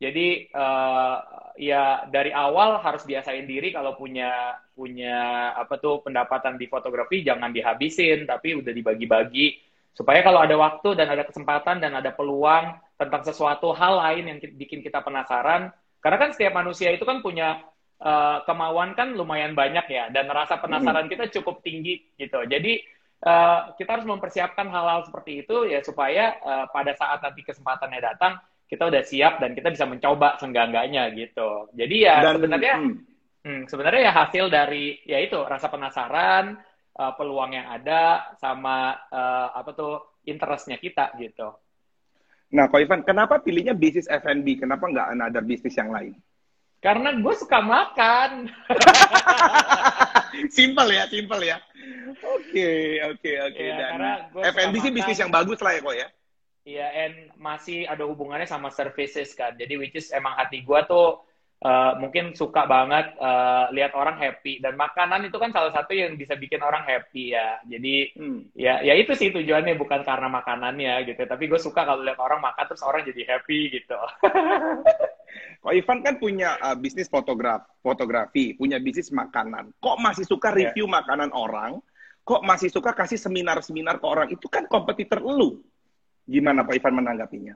Jadi 0.01 0.49
uh, 0.51 1.17
ya 1.61 2.09
dari 2.09 2.33
awal 2.33 2.81
harus 2.81 3.05
biasain 3.05 3.45
diri 3.45 3.69
kalau 3.69 3.93
punya 3.93 4.57
punya 4.73 5.51
apa 5.53 5.77
tuh 5.77 6.01
pendapatan 6.01 6.57
di 6.57 6.65
fotografi 6.65 7.21
jangan 7.21 7.53
dihabisin 7.53 8.25
tapi 8.25 8.57
udah 8.57 8.73
dibagi-bagi 8.73 9.70
supaya 9.91 10.23
kalau 10.23 10.39
ada 10.39 10.55
waktu 10.55 10.95
dan 10.95 11.11
ada 11.11 11.27
kesempatan 11.27 11.83
dan 11.83 11.91
ada 11.95 12.15
peluang 12.15 12.79
tentang 12.95 13.21
sesuatu 13.25 13.75
hal 13.75 13.99
lain 13.99 14.23
yang 14.29 14.37
bikin 14.55 14.79
kita 14.85 15.03
penasaran. 15.03 15.73
Karena 16.01 16.17
kan 16.17 16.29
setiap 16.33 16.57
manusia 16.57 16.89
itu 16.89 17.05
kan 17.05 17.21
punya 17.21 17.61
uh, 18.01 18.41
kemauan 18.45 18.97
kan 18.97 19.13
lumayan 19.13 19.53
banyak 19.53 19.85
ya, 19.89 20.09
dan 20.09 20.25
rasa 20.29 20.57
penasaran 20.57 21.05
hmm. 21.05 21.13
kita 21.13 21.23
cukup 21.39 21.61
tinggi 21.61 22.01
gitu. 22.17 22.41
Jadi 22.45 22.81
uh, 23.25 23.73
kita 23.77 23.99
harus 23.99 24.07
mempersiapkan 24.09 24.65
hal-hal 24.69 25.05
seperti 25.05 25.45
itu 25.45 25.69
ya 25.69 25.81
supaya 25.85 26.37
uh, 26.41 26.65
pada 26.73 26.97
saat 26.97 27.21
nanti 27.21 27.45
kesempatannya 27.45 28.01
datang 28.01 28.41
kita 28.71 28.87
udah 28.87 29.03
siap 29.03 29.43
dan 29.43 29.51
kita 29.51 29.67
bisa 29.67 29.83
mencoba 29.83 30.39
senggangganya 30.39 31.11
gitu. 31.11 31.67
Jadi 31.75 31.95
ya 32.07 32.23
dan, 32.23 32.39
sebenarnya 32.39 32.75
hmm. 32.79 32.95
Hmm, 33.41 33.61
sebenarnya 33.65 34.01
ya 34.07 34.13
hasil 34.13 34.45
dari 34.53 35.01
ya 35.03 35.17
itu 35.17 35.37
rasa 35.43 35.67
penasaran, 35.67 36.61
uh, 36.97 37.13
peluang 37.15 37.55
yang 37.55 37.67
ada 37.71 38.33
sama 38.39 38.97
uh, 39.11 39.55
apa 39.55 39.71
tuh 39.71 39.93
interestnya 40.27 40.75
kita 40.81 41.15
gitu. 41.17 41.55
Nah, 42.51 42.67
Ko 42.67 42.83
Ivan, 42.83 43.07
kenapa 43.07 43.39
pilihnya 43.39 43.71
bisnis 43.71 44.11
F&B? 44.11 44.59
Kenapa 44.59 44.83
nggak 44.83 45.15
ada 45.15 45.39
bisnis 45.39 45.71
yang 45.79 45.87
lain? 45.87 46.19
Karena 46.83 47.15
gue 47.15 47.35
suka 47.37 47.63
makan. 47.63 48.51
simple 50.57 50.89
ya, 50.91 51.07
simple 51.07 51.41
ya. 51.47 51.57
Oke, 52.19 52.99
oke, 53.07 53.31
oke. 53.47 53.61
Iya, 53.61 53.75
Dan 53.77 54.01
F&B 54.51 54.73
sih 54.83 54.91
bisnis 54.91 55.21
yang 55.21 55.31
bagus 55.31 55.63
lah 55.63 55.77
ya, 55.77 55.79
kok 55.79 55.95
ya. 55.95 56.07
Iya, 56.61 56.87
and 57.07 57.15
masih 57.39 57.87
ada 57.87 58.03
hubungannya 58.05 58.45
sama 58.45 58.69
services 58.69 59.31
kan. 59.33 59.55
Jadi 59.55 59.79
which 59.79 59.95
is 59.95 60.11
emang 60.11 60.35
hati 60.35 60.61
gue 60.61 60.79
tuh 60.85 61.23
uh, 61.61 61.93
mungkin 62.01 62.33
suka 62.33 62.65
banget 62.65 63.13
uh, 63.21 63.69
lihat 63.73 63.93
orang 63.93 64.17
happy 64.17 64.59
dan 64.59 64.75
makanan 64.75 65.29
itu 65.29 65.37
kan 65.37 65.53
salah 65.53 65.71
satu 65.71 65.93
yang 65.93 66.17
bisa 66.17 66.35
bikin 66.35 66.61
orang 66.61 66.83
happy 66.83 67.33
ya 67.37 67.61
jadi 67.65 67.95
hmm. 68.17 68.53
ya 68.57 68.81
ya 68.81 68.93
itu 68.97 69.13
sih 69.13 69.29
tujuannya 69.29 69.77
bukan 69.77 70.01
karena 70.01 70.27
makanannya 70.27 70.93
gitu 71.07 71.21
tapi 71.25 71.47
gue 71.47 71.61
suka 71.61 71.85
kalau 71.85 72.01
lihat 72.01 72.19
orang 72.19 72.41
makan 72.41 72.65
terus 72.65 72.83
orang 72.85 73.05
jadi 73.05 73.37
happy 73.37 73.81
gitu 73.81 73.97
Kok 75.61 75.71
Ivan 75.71 76.03
kan 76.03 76.19
punya 76.19 76.59
uh, 76.59 76.75
bisnis 76.75 77.07
fotograf, 77.07 77.63
fotografi, 77.79 78.51
punya 78.57 78.81
bisnis 78.81 79.13
makanan. 79.13 79.71
Kok 79.79 79.97
masih 80.01 80.25
suka 80.27 80.51
iya. 80.51 80.67
review 80.67 80.89
yeah. 80.89 80.95
makanan 80.99 81.29
orang? 81.31 81.79
Kok 82.25 82.41
masih 82.43 82.69
suka 82.69 82.91
kasih 82.91 83.17
seminar-seminar 83.17 84.01
ke 84.01 84.05
orang? 84.05 84.27
Itu 84.33 84.51
kan 84.51 84.67
kompetitor 84.67 85.21
lu. 85.23 85.61
Gimana 86.25 86.65
Pak 86.65 86.77
Ivan 86.77 86.99
menanggapinya? 86.99 87.55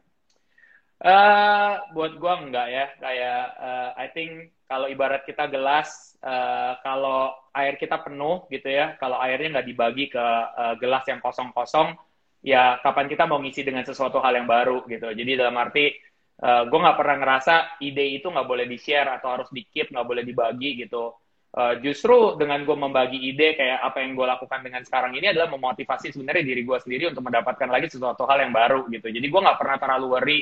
Uh, 0.96 1.76
buat 1.92 2.16
gua 2.16 2.40
enggak 2.40 2.68
ya. 2.72 2.86
Kayak 3.00 3.42
uh, 3.60 3.90
I 4.00 4.08
think 4.16 4.56
kalau 4.66 4.88
ibarat 4.90 5.28
kita 5.28 5.46
gelas 5.52 6.18
uh, 6.26 6.80
kalau 6.82 7.36
air 7.54 7.78
kita 7.78 8.02
penuh 8.02 8.50
gitu 8.50 8.68
ya 8.68 8.98
kalau 8.98 9.22
airnya 9.22 9.60
nggak 9.60 9.68
dibagi 9.70 10.06
ke 10.10 10.26
uh, 10.58 10.74
gelas 10.82 11.06
yang 11.06 11.22
kosong-kosong 11.22 11.94
ya 12.42 12.82
kapan 12.82 13.06
kita 13.06 13.30
mau 13.30 13.40
ngisi 13.40 13.62
dengan 13.62 13.86
sesuatu 13.86 14.18
hal 14.22 14.34
yang 14.38 14.50
baru 14.50 14.86
gitu. 14.90 15.14
Jadi 15.14 15.32
dalam 15.38 15.56
arti 15.58 15.94
uh, 16.42 16.66
gue 16.66 16.80
nggak 16.82 16.98
pernah 16.98 17.18
ngerasa 17.22 17.56
ide 17.82 18.06
itu 18.18 18.28
nggak 18.30 18.48
boleh 18.48 18.66
di 18.66 18.78
share 18.82 19.10
atau 19.22 19.38
harus 19.38 19.50
di 19.54 19.66
keep 19.70 19.94
nggak 19.94 20.08
boleh 20.08 20.24
dibagi 20.26 20.82
gitu. 20.86 21.14
Uh, 21.56 21.80
justru 21.80 22.36
dengan 22.36 22.68
gue 22.68 22.76
membagi 22.76 23.16
ide 23.16 23.56
kayak 23.56 23.80
apa 23.80 24.04
yang 24.04 24.12
gue 24.18 24.28
lakukan 24.28 24.60
dengan 24.60 24.84
sekarang 24.84 25.16
ini 25.16 25.32
adalah 25.32 25.48
memotivasi 25.56 26.12
sebenarnya 26.12 26.44
diri 26.44 26.68
gue 26.68 26.78
sendiri 26.84 27.16
untuk 27.16 27.24
mendapatkan 27.24 27.70
lagi 27.72 27.88
sesuatu 27.88 28.28
hal 28.28 28.44
yang 28.44 28.52
baru 28.52 28.90
gitu. 28.92 29.08
Jadi 29.08 29.24
gue 29.24 29.42
nggak 29.46 29.60
pernah 29.62 29.78
terlalu 29.80 30.06
worry 30.12 30.40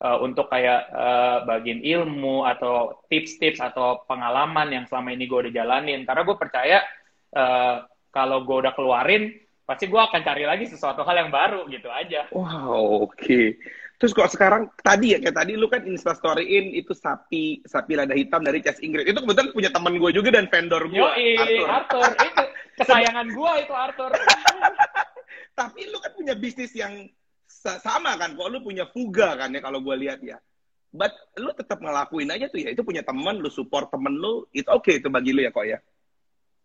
uh, 0.00 0.18
untuk 0.24 0.48
kayak 0.48 0.88
uh, 0.90 1.44
bagian 1.44 1.84
ilmu 1.84 2.48
atau 2.48 3.04
tips-tips 3.12 3.60
atau 3.60 4.02
pengalaman 4.08 4.72
yang 4.72 4.84
selama 4.88 5.12
ini 5.12 5.28
gue 5.28 5.48
udah 5.48 5.54
jalanin 5.54 6.02
karena 6.08 6.22
gue 6.24 6.36
percaya 6.36 6.78
uh, 7.36 7.84
kalau 8.10 8.42
gue 8.42 8.56
udah 8.66 8.72
keluarin 8.74 9.36
pasti 9.68 9.86
gue 9.86 10.00
akan 10.00 10.20
cari 10.26 10.44
lagi 10.48 10.66
sesuatu 10.66 11.06
hal 11.06 11.14
yang 11.14 11.30
baru 11.30 11.62
gitu 11.70 11.86
aja. 11.86 12.26
Wow, 12.34 13.06
oke. 13.06 13.14
Okay. 13.14 13.54
Terus 14.00 14.16
kok 14.16 14.32
sekarang 14.32 14.72
tadi 14.80 15.12
ya 15.12 15.20
kayak 15.20 15.36
tadi 15.36 15.52
lu 15.60 15.68
kan 15.68 15.84
instastoryin 15.84 16.72
itu 16.72 16.96
sapi 16.96 17.60
sapi 17.68 17.92
lada 18.00 18.16
hitam 18.16 18.40
dari 18.40 18.64
Chess 18.64 18.80
Inggris. 18.80 19.04
Itu 19.04 19.20
kebetulan 19.20 19.52
punya 19.52 19.70
teman 19.70 19.94
gue 20.00 20.10
juga 20.10 20.32
dan 20.32 20.48
vendor 20.48 20.88
gue. 20.88 21.04
Arthur. 21.04 21.68
Arthur. 21.68 22.10
itu 22.16 22.44
kesayangan 22.80 23.28
gue 23.28 23.52
itu 23.60 23.74
Arthur. 23.76 24.10
Tapi 25.60 25.80
lu 25.92 26.00
kan 26.00 26.12
punya 26.16 26.34
bisnis 26.34 26.72
yang 26.72 27.06
sama 27.60 28.16
kan 28.16 28.32
kok 28.32 28.48
lu 28.48 28.64
punya 28.64 28.88
fuga 28.88 29.36
kan 29.36 29.52
ya 29.52 29.60
kalau 29.60 29.84
gue 29.84 29.96
lihat 30.00 30.24
ya 30.24 30.40
but 30.90 31.14
lu 31.38 31.54
tetap 31.54 31.78
ngelakuin 31.78 32.30
aja 32.30 32.50
tuh 32.50 32.60
ya. 32.66 32.68
Itu 32.74 32.82
punya 32.82 33.06
temen, 33.06 33.38
lu 33.38 33.50
support 33.50 33.88
temen 33.88 34.18
lu, 34.18 34.46
itu 34.50 34.66
oke 34.68 34.86
okay 34.86 34.98
itu 34.98 35.08
bagi 35.08 35.30
lu 35.30 35.46
ya 35.46 35.50
kok 35.54 35.66
ya. 35.66 35.78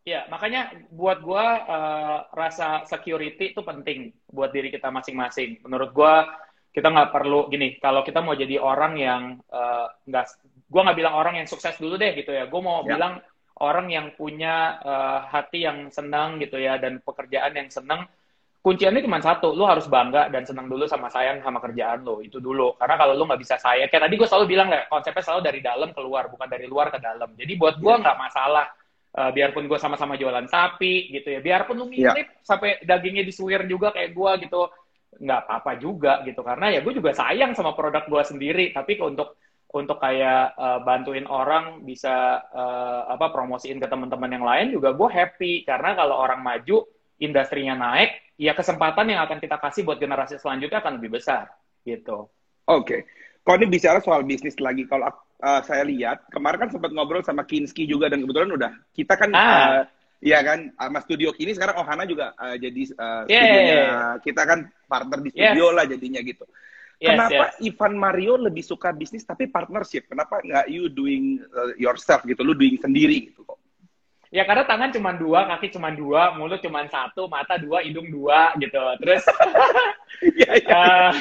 Ya, 0.05 0.21
makanya 0.29 0.69
buat 0.93 1.25
gua 1.25 1.45
uh, 1.65 2.19
rasa 2.29 2.85
security 2.85 3.57
itu 3.57 3.61
penting 3.65 4.13
buat 4.29 4.53
diri 4.53 4.69
kita 4.69 4.93
masing-masing. 4.93 5.65
Menurut 5.65 5.89
gua 5.97 6.29
kita 6.69 6.93
nggak 6.93 7.09
perlu 7.09 7.49
gini. 7.49 7.81
Kalau 7.81 8.05
kita 8.05 8.21
mau 8.21 8.37
jadi 8.37 8.61
orang 8.61 8.93
yang 9.01 9.23
uh, 9.49 9.89
nggak, 10.05 10.25
gua 10.69 10.81
nggak 10.85 10.97
bilang 11.01 11.15
orang 11.17 11.41
yang 11.41 11.47
sukses 11.49 11.73
dulu 11.81 11.97
deh 11.97 12.13
gitu 12.21 12.29
ya. 12.37 12.45
Gua 12.45 12.61
mau 12.61 12.79
ya. 12.85 12.93
bilang 12.93 13.13
orang 13.65 13.87
yang 13.89 14.13
punya 14.13 14.77
uh, 14.85 15.19
hati 15.25 15.65
yang 15.65 15.89
senang 15.89 16.37
gitu 16.37 16.61
ya 16.61 16.77
dan 16.77 17.01
pekerjaan 17.01 17.53
yang 17.57 17.69
senang 17.73 18.05
kunciannya 18.65 19.05
cuma 19.05 19.21
satu 19.21 19.53
lu 19.53 19.61
harus 19.69 19.85
bangga 19.85 20.25
dan 20.33 20.41
senang 20.41 20.65
dulu 20.65 20.89
sama 20.89 21.05
sayang 21.05 21.37
sama 21.45 21.61
kerjaan 21.61 22.01
lo 22.01 22.17
itu 22.25 22.41
dulu 22.41 22.73
karena 22.81 22.97
kalau 22.97 23.13
lu 23.13 23.29
nggak 23.29 23.37
bisa 23.37 23.61
sayang 23.61 23.85
kayak 23.93 24.09
tadi 24.09 24.17
gue 24.17 24.25
selalu 24.25 24.45
bilang 24.49 24.73
kayak 24.73 24.89
konsepnya 24.89 25.21
selalu 25.21 25.41
dari 25.45 25.59
dalam 25.61 25.89
keluar 25.93 26.25
bukan 26.33 26.49
dari 26.49 26.65
luar 26.65 26.89
ke 26.89 26.97
dalam 26.97 27.29
jadi 27.37 27.53
buat 27.61 27.77
gue 27.77 27.93
nggak 27.93 28.17
masalah 28.17 28.65
uh, 29.21 29.29
biarpun 29.29 29.69
gue 29.69 29.77
sama-sama 29.77 30.17
jualan 30.17 30.49
sapi 30.49 31.13
gitu 31.13 31.37
ya 31.37 31.45
biarpun 31.45 31.77
lu 31.77 31.85
ya. 31.93 32.09
mirip 32.17 32.25
yeah. 32.25 32.41
sampai 32.41 32.81
dagingnya 32.81 33.21
disuir 33.21 33.61
juga 33.69 33.93
kayak 33.93 34.17
gue 34.17 34.31
gitu 34.49 34.65
nggak 35.21 35.39
apa-apa 35.45 35.71
juga 35.77 36.25
gitu 36.25 36.41
karena 36.41 36.73
ya 36.73 36.79
gue 36.81 36.93
juga 36.97 37.13
sayang 37.13 37.53
sama 37.53 37.77
produk 37.77 38.01
gue 38.09 38.23
sendiri 38.25 38.73
tapi 38.73 38.97
untuk 38.97 39.37
untuk 39.77 40.01
kayak 40.01 40.57
uh, 40.57 40.79
bantuin 40.81 41.29
orang 41.29 41.85
bisa 41.85 42.41
uh, 42.49 43.13
apa 43.13 43.29
promosiin 43.29 43.77
ke 43.77 43.85
teman-teman 43.85 44.31
yang 44.33 44.41
lain 44.41 44.67
juga 44.73 44.89
gue 44.97 45.05
happy 45.05 45.53
karena 45.69 45.93
kalau 45.93 46.17
orang 46.17 46.41
maju 46.41 46.94
industrinya 47.21 47.75
naik 47.75 48.35
ya 48.35 48.51
kesempatan 48.51 49.15
yang 49.15 49.23
akan 49.23 49.39
kita 49.39 49.57
kasih 49.59 49.87
buat 49.87 49.99
generasi 49.99 50.35
selanjutnya 50.39 50.83
akan 50.83 50.99
lebih 50.99 51.19
besar 51.19 51.47
gitu. 51.87 52.27
Oke, 52.65 52.81
okay. 52.81 52.99
kalau 53.45 53.61
ini 53.61 53.67
bicara 53.69 54.01
soal 54.01 54.25
bisnis 54.25 54.57
lagi, 54.57 54.89
kalau 54.89 55.05
uh, 55.07 55.61
saya 55.61 55.85
lihat 55.85 56.25
kemarin 56.33 56.67
kan 56.67 56.69
sempat 56.73 56.91
ngobrol 56.91 57.21
sama 57.21 57.45
Kinski 57.45 57.85
juga 57.85 58.09
dan 58.09 58.25
kebetulan 58.25 58.51
udah 58.57 58.71
kita 58.91 59.13
kan 59.15 59.29
ah. 59.31 59.45
uh, 59.45 59.81
ya 60.23 60.41
kan 60.41 60.73
sama 60.73 60.99
studio 61.05 61.29
kini 61.35 61.53
sekarang 61.53 61.77
Ohana 61.77 62.09
juga 62.09 62.33
uh, 62.41 62.57
jadi 62.57 62.81
uh, 62.97 63.23
yeah, 63.29 63.43
studionya 63.45 63.69
yeah, 63.69 63.85
yeah. 63.85 64.13
kita 64.25 64.41
kan 64.43 64.59
partner 64.89 65.19
di 65.21 65.29
studio 65.29 65.65
yes. 65.71 65.75
lah 65.75 65.85
jadinya 65.85 66.21
gitu. 66.25 66.45
Yes, 66.95 67.11
Kenapa 67.11 67.43
yes. 67.51 67.55
Ivan 67.59 67.93
Mario 67.99 68.33
lebih 68.39 68.63
suka 68.63 68.95
bisnis 68.95 69.27
tapi 69.27 69.51
partnership? 69.51 70.07
Kenapa 70.07 70.39
nggak 70.39 70.71
you 70.71 70.87
doing 70.87 71.43
uh, 71.51 71.75
yourself 71.75 72.23
gitu, 72.23 72.39
lu 72.39 72.55
doing 72.55 72.79
sendiri 72.79 73.29
gitu 73.31 73.43
kok? 73.43 73.59
Ya 74.35 74.43
karena 74.43 74.67
tangan 74.67 74.91
cuma 74.91 75.15
dua, 75.15 75.47
kaki 75.47 75.71
cuma 75.71 75.95
dua, 75.95 76.35
mulut 76.35 76.59
cuma 76.59 76.83
satu, 76.91 77.31
mata 77.31 77.55
dua, 77.55 77.79
hidung 77.87 78.11
dua 78.11 78.51
gitu. 78.59 78.83
Terus, 78.99 79.23
ya, 80.35 80.51
ya, 80.59 80.75
uh, 80.75 81.13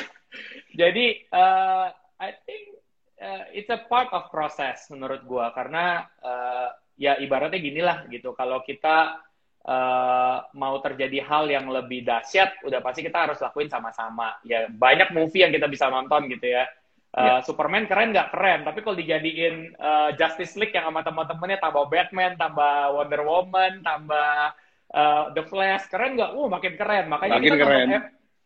jadi 0.75 1.23
uh, 1.31 1.95
I 2.19 2.35
think 2.43 2.75
uh, 3.23 3.47
it's 3.55 3.71
a 3.71 3.87
part 3.87 4.11
of 4.11 4.35
process 4.35 4.91
menurut 4.91 5.23
gua 5.31 5.55
karena 5.55 6.11
uh, 6.27 6.75
ya 6.99 7.15
ibaratnya 7.23 7.63
gini 7.63 7.79
lah 7.87 8.03
gitu. 8.11 8.35
Kalau 8.35 8.67
kita 8.67 9.23
uh, 9.63 10.37
mau 10.59 10.83
terjadi 10.83 11.23
hal 11.23 11.47
yang 11.47 11.71
lebih 11.71 12.03
dahsyat, 12.03 12.67
udah 12.67 12.83
pasti 12.83 13.07
kita 13.07 13.31
harus 13.31 13.39
lakuin 13.39 13.71
sama-sama. 13.71 14.43
Ya 14.43 14.67
banyak 14.67 15.15
movie 15.15 15.47
yang 15.47 15.55
kita 15.55 15.71
bisa 15.71 15.87
nonton 15.87 16.27
gitu 16.35 16.51
ya. 16.51 16.67
Uh, 17.15 17.39
yeah. 17.39 17.41
Superman 17.47 17.87
keren 17.87 18.11
nggak 18.11 18.35
keren, 18.35 18.67
tapi 18.67 18.83
kalau 18.83 18.99
dijadiin 18.99 19.79
uh, 19.79 20.11
Justice 20.19 20.59
League 20.59 20.75
yang 20.75 20.91
sama 20.91 21.07
teman-temannya 21.07 21.63
tambah 21.63 21.87
Batman, 21.87 22.35
tambah 22.35 22.75
Wonder 22.91 23.23
Woman, 23.23 23.87
tambah 23.87 24.51
uh, 24.91 25.25
The 25.31 25.47
Flash, 25.47 25.87
keren 25.87 26.19
nggak? 26.19 26.35
Uh, 26.35 26.51
makin 26.51 26.75
keren. 26.75 27.07
Makanya 27.07 27.39
makin 27.39 27.47
kita 27.47 27.57
keren. 27.63 27.87
nonton 27.87 28.03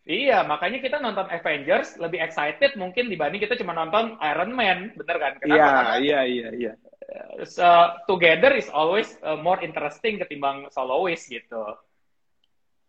Iya, 0.09 0.41
makanya 0.41 0.81
kita 0.81 0.97
nonton 1.05 1.29
Avengers 1.29 2.01
lebih 2.01 2.25
excited 2.25 2.81
mungkin 2.81 3.13
dibanding 3.13 3.45
kita 3.45 3.61
cuma 3.61 3.77
nonton 3.77 4.17
Iron 4.25 4.57
Man, 4.57 4.97
bener 4.97 5.17
kan? 5.21 5.33
Kenapa? 5.37 6.01
Iya, 6.01 6.01
iya, 6.01 6.21
iya, 6.25 6.49
iya 6.57 6.73
so, 7.45 7.65
together 8.07 8.53
is 8.57 8.69
always 8.69 9.17
uh, 9.25 9.37
more 9.39 9.61
interesting 9.63 10.21
ketimbang 10.21 10.69
soloist 10.73 11.29
gitu. 11.31 11.63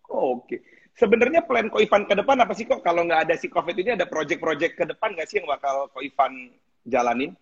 Oke. 0.09 0.45
Okay. 0.45 0.59
Sebenarnya 0.97 1.45
plan 1.45 1.67
Ko 1.71 1.79
Ivan 1.81 2.07
ke 2.09 2.13
depan 2.17 2.37
apa 2.41 2.53
sih 2.57 2.67
kok? 2.67 2.81
Kalau 2.83 3.05
nggak 3.05 3.29
ada 3.29 3.35
si 3.37 3.47
COVID 3.47 3.75
ini 3.77 3.95
ada 3.95 4.09
project-project 4.09 4.73
ke 4.75 4.85
depan 4.89 5.15
nggak 5.15 5.27
sih 5.29 5.39
yang 5.39 5.47
bakal 5.47 5.87
Ko 5.91 5.99
Ivan 6.03 6.53
jalanin? 6.85 7.33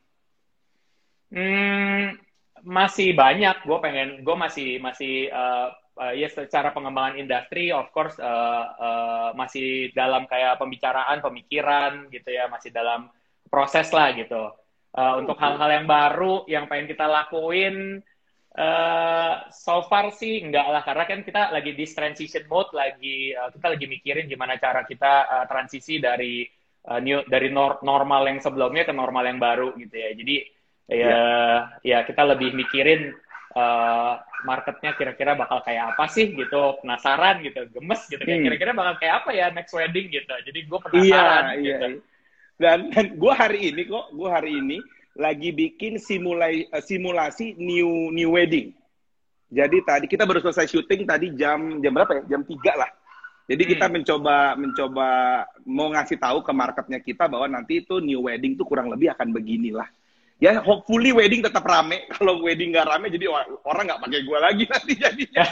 Hmm, 1.33 2.15
masih 2.63 3.15
banyak. 3.17 3.63
Gue 3.65 3.79
pengen, 3.81 4.21
gue 4.21 4.36
masih 4.38 4.77
masih 4.79 5.29
uh, 5.33 5.73
uh, 5.99 6.13
ya 6.13 6.29
secara 6.29 6.71
pengembangan 6.71 7.17
industri, 7.17 7.73
of 7.73 7.89
course 7.91 8.15
uh, 8.21 8.63
uh, 8.77 9.29
masih 9.33 9.91
dalam 9.97 10.29
kayak 10.29 10.62
pembicaraan, 10.62 11.19
pemikiran 11.19 12.07
gitu 12.13 12.29
ya, 12.29 12.45
masih 12.47 12.69
dalam 12.69 13.10
proses 13.49 13.89
lah 13.95 14.12
gitu 14.13 14.53
uh, 14.97 15.13
untuk 15.19 15.38
hal-hal 15.39 15.69
yang 15.81 15.86
baru 15.88 16.43
yang 16.49 16.65
pengen 16.65 16.89
kita 16.89 17.05
lakuin 17.07 18.03
uh, 18.57 19.47
so 19.53 19.85
far 19.85 20.09
sih 20.11 20.41
enggak 20.41 20.67
lah 20.67 20.81
karena 20.83 21.05
kan 21.05 21.19
kita 21.23 21.53
lagi 21.53 21.71
di 21.77 21.85
transition 21.85 22.43
mode 22.49 22.73
lagi 22.73 23.31
uh, 23.37 23.53
kita 23.53 23.67
lagi 23.77 23.85
mikirin 23.85 24.25
gimana 24.25 24.57
cara 24.57 24.83
kita 24.83 25.13
uh, 25.29 25.45
transisi 25.45 26.01
dari 26.01 26.43
uh, 26.89 26.99
new 26.99 27.21
dari 27.29 27.53
nor 27.53 27.79
normal 27.85 28.25
yang 28.27 28.41
sebelumnya 28.41 28.83
ke 28.83 28.93
normal 28.93 29.23
yang 29.29 29.39
baru 29.39 29.77
gitu 29.77 29.95
ya 29.95 30.11
jadi 30.17 30.35
ya 30.87 30.97
yeah. 30.97 31.55
ya 31.83 31.97
kita 32.07 32.23
lebih 32.23 32.55
mikirin 32.55 33.11
uh, 33.53 34.19
marketnya 34.47 34.95
kira-kira 34.95 35.35
bakal 35.35 35.59
kayak 35.65 35.95
apa 35.95 36.05
sih 36.07 36.31
gitu 36.31 36.79
penasaran 36.79 37.43
gitu 37.43 37.67
gemes 37.75 38.01
gitu 38.07 38.21
kayak 38.23 38.39
hmm. 38.39 38.45
kira-kira 38.51 38.71
bakal 38.71 38.95
kayak 39.01 39.13
apa 39.23 39.29
ya 39.35 39.47
next 39.51 39.73
wedding 39.75 40.07
gitu 40.07 40.33
jadi 40.47 40.59
gue 40.63 40.79
penasaran 40.79 41.43
iya, 41.59 41.61
gitu 41.61 41.87
iya. 41.97 42.15
Dan, 42.57 42.89
dan 42.89 43.13
gue 43.21 43.33
hari 43.37 43.69
ini 43.69 43.85
kok, 43.85 44.17
gue 44.17 44.29
hari 44.33 44.51
ini 44.57 44.81
lagi 45.17 45.49
bikin 45.49 45.97
simulai, 45.97 46.69
uh, 46.69 46.80
simulasi 46.80 47.58
new 47.58 48.13
new 48.13 48.38
wedding. 48.38 48.71
Jadi 49.49 49.77
tadi 49.82 50.06
kita 50.06 50.23
baru 50.27 50.43
selesai 50.43 50.69
syuting 50.69 51.10
tadi 51.10 51.34
jam 51.34 51.82
jam 51.82 51.91
berapa 51.91 52.21
ya? 52.21 52.38
Jam 52.38 52.41
3 52.45 52.53
lah. 52.77 52.91
Jadi 53.47 53.63
hmm. 53.63 53.71
kita 53.73 53.86
mencoba 53.88 54.38
mencoba 54.60 55.08
mau 55.65 55.89
ngasih 55.89 56.19
tahu 56.19 56.43
ke 56.45 56.51
marketnya 56.51 56.99
kita 57.01 57.25
bahwa 57.25 57.47
nanti 57.49 57.82
itu 57.82 57.97
new 58.03 58.27
wedding 58.27 58.60
tuh 58.60 58.67
kurang 58.67 58.93
lebih 58.93 59.12
akan 59.15 59.34
beginilah. 59.34 59.88
Ya 60.38 60.62
hopefully 60.62 61.10
wedding 61.10 61.41
tetap 61.41 61.65
rame. 61.65 62.06
Kalau 62.15 62.45
wedding 62.45 62.73
nggak 62.73 62.88
rame 62.88 63.10
jadi 63.10 63.26
orang 63.65 63.84
nggak 63.89 64.02
pakai 64.06 64.21
gue 64.21 64.38
lagi 64.38 64.63
nanti 64.69 64.93
jadinya. 64.93 65.45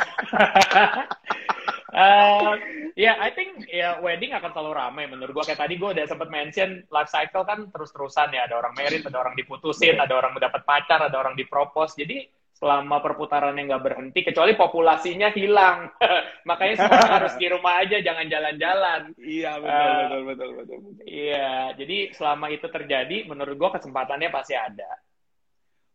Uh, 1.90 2.54
ya, 2.94 3.14
yeah, 3.14 3.16
I 3.18 3.34
think 3.34 3.66
ya 3.66 3.78
yeah, 3.78 3.94
wedding 3.98 4.38
akan 4.38 4.54
selalu 4.54 4.72
ramai 4.78 5.10
menurut 5.10 5.34
gua. 5.34 5.46
Kayak 5.46 5.66
tadi 5.66 5.82
gua 5.82 5.98
udah 5.98 6.06
sempat 6.06 6.30
mention 6.30 6.86
life 6.94 7.10
cycle 7.10 7.42
kan 7.50 7.66
terus-terusan 7.74 8.38
ya. 8.38 8.46
Ada 8.46 8.62
orang 8.62 8.74
merit, 8.78 9.02
ada 9.10 9.18
orang 9.18 9.34
diputusin, 9.34 9.98
ada 9.98 10.14
orang 10.14 10.38
mendapat 10.38 10.62
pacar, 10.62 11.02
ada 11.02 11.18
orang 11.18 11.34
dipropos. 11.34 11.98
Jadi 11.98 12.30
selama 12.56 13.04
perputaran 13.04 13.60
yang 13.60 13.68
nggak 13.68 13.84
berhenti, 13.84 14.20
kecuali 14.24 14.56
populasinya 14.56 15.28
hilang. 15.36 15.92
Makanya 16.50 16.76
semua 16.80 17.08
harus 17.20 17.36
di 17.36 17.48
rumah 17.52 17.84
aja, 17.84 18.00
jangan 18.00 18.26
jalan-jalan. 18.32 19.02
Iya, 19.20 19.52
betul, 19.60 19.76
uh, 19.76 19.96
betul, 20.00 20.22
betul, 20.24 20.50
betul, 20.56 20.78
betul. 20.88 21.04
Iya, 21.04 21.76
jadi 21.76 21.98
selama 22.16 22.46
itu 22.56 22.68
terjadi, 22.72 23.18
menurut 23.28 23.56
gua 23.60 23.76
kesempatannya 23.76 24.32
pasti 24.32 24.56
ada. 24.56 24.88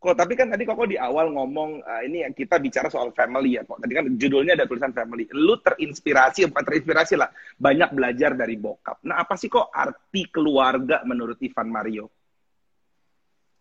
Kok 0.00 0.16
tapi 0.16 0.32
kan 0.32 0.48
tadi 0.48 0.64
kok 0.64 0.80
di 0.88 0.96
awal 0.96 1.28
ngomong 1.28 1.84
uh, 1.84 2.00
ini 2.08 2.24
kita 2.32 2.56
bicara 2.56 2.88
soal 2.88 3.12
family 3.12 3.60
ya 3.60 3.68
kok. 3.68 3.84
Tadi 3.84 3.92
kan 3.92 4.04
judulnya 4.16 4.56
ada 4.56 4.64
tulisan 4.64 4.96
family. 4.96 5.28
Lu 5.36 5.60
terinspirasi 5.60 6.48
apa 6.48 6.64
terinspirasi 6.64 7.20
lah 7.20 7.28
banyak 7.60 7.92
belajar 7.92 8.32
dari 8.32 8.56
bokap. 8.56 9.04
Nah, 9.04 9.20
apa 9.20 9.36
sih 9.36 9.52
kok 9.52 9.68
arti 9.68 10.24
keluarga 10.32 11.04
menurut 11.04 11.36
Ivan 11.44 11.68
Mario? 11.68 12.19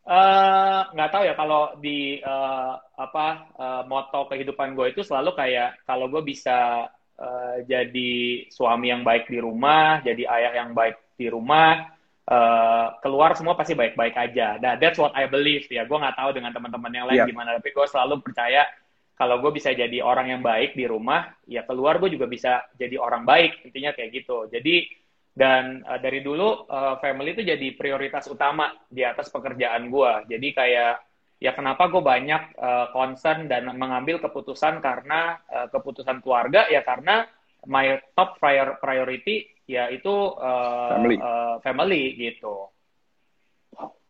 Uh, 0.10 0.90
nggak 0.98 1.10
tahu 1.14 1.22
ya 1.22 1.38
kalau 1.38 1.78
di 1.78 2.18
uh, 2.26 2.82
apa 2.98 3.46
uh, 3.62 3.82
moto 3.86 4.26
kehidupan 4.26 4.74
gue 4.74 4.90
itu 4.90 5.06
selalu 5.06 5.38
kayak 5.38 5.86
kalau 5.86 6.10
gue 6.10 6.26
bisa 6.26 6.90
uh, 7.14 7.56
jadi 7.62 8.50
suami 8.50 8.90
yang 8.90 9.06
baik 9.06 9.30
di 9.30 9.38
rumah, 9.38 10.02
jadi 10.02 10.26
ayah 10.26 10.66
yang 10.66 10.74
baik 10.74 10.98
di 11.14 11.30
rumah, 11.30 11.94
uh, 12.26 12.98
keluar 13.06 13.38
semua 13.38 13.54
pasti 13.54 13.78
baik-baik 13.78 14.18
aja. 14.18 14.58
Nah, 14.58 14.82
that's 14.82 14.98
what 14.98 15.14
I 15.14 15.30
believe 15.30 15.70
ya. 15.70 15.86
Gue 15.86 16.02
nggak 16.02 16.18
tahu 16.18 16.34
dengan 16.34 16.58
teman-teman 16.58 16.90
yang 16.90 17.06
lain 17.06 17.20
yeah. 17.22 17.30
gimana, 17.30 17.62
tapi 17.62 17.70
gue 17.70 17.86
selalu 17.86 18.26
percaya 18.26 18.66
kalau 19.14 19.38
gue 19.46 19.52
bisa 19.52 19.76
jadi 19.78 20.02
orang 20.02 20.34
yang 20.34 20.42
baik 20.42 20.74
di 20.74 20.90
rumah, 20.90 21.38
ya 21.46 21.68
keluar 21.70 22.02
gue 22.02 22.10
juga 22.10 22.26
bisa 22.26 22.66
jadi 22.74 22.98
orang 22.98 23.30
baik. 23.30 23.62
Intinya 23.62 23.94
kayak 23.94 24.10
gitu. 24.26 24.50
Jadi 24.50 24.90
dan 25.34 25.86
uh, 25.86 26.00
dari 26.02 26.20
dulu 26.26 26.68
uh, 26.68 27.00
family 27.00 27.38
itu 27.38 27.46
jadi 27.46 27.68
prioritas 27.78 28.28
utama 28.28 28.74
di 28.90 29.06
atas 29.06 29.32
pekerjaan 29.32 29.88
gue. 29.88 30.12
Jadi 30.36 30.48
kayak 30.52 30.94
ya 31.40 31.52
kenapa 31.56 31.88
gue 31.88 32.04
banyak 32.04 32.60
uh, 32.60 32.92
concern 32.92 33.48
dan 33.48 33.72
mengambil 33.76 34.20
keputusan 34.20 34.84
karena 34.84 35.40
uh, 35.48 35.68
keputusan 35.72 36.20
keluarga 36.20 36.68
ya 36.68 36.84
karena 36.84 37.24
my 37.68 38.00
top 38.16 38.40
prior 38.40 38.76
priority 38.80 39.48
ya 39.70 39.88
itu 39.88 40.12
uh, 40.36 40.96
family. 40.98 41.18
Uh, 41.20 41.56
family 41.64 42.04
gitu. 42.18 42.68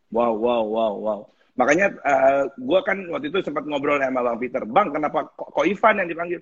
Wow, 0.09 0.33
wow, 0.41 0.63
wow, 0.65 0.93
wow. 0.97 1.19
Makanya 1.53 1.93
uh, 2.01 2.43
gue 2.55 2.79
kan 2.81 2.97
waktu 3.13 3.29
itu 3.29 3.45
sempat 3.45 3.67
ngobrol 3.67 4.01
sama 4.01 4.25
Bang 4.25 4.39
Peter. 4.41 4.63
Bang, 4.65 4.89
kenapa 4.89 5.29
kok, 5.35 5.53
kok 5.53 5.67
Ivan 5.67 6.01
yang 6.01 6.09
dipanggil? 6.09 6.41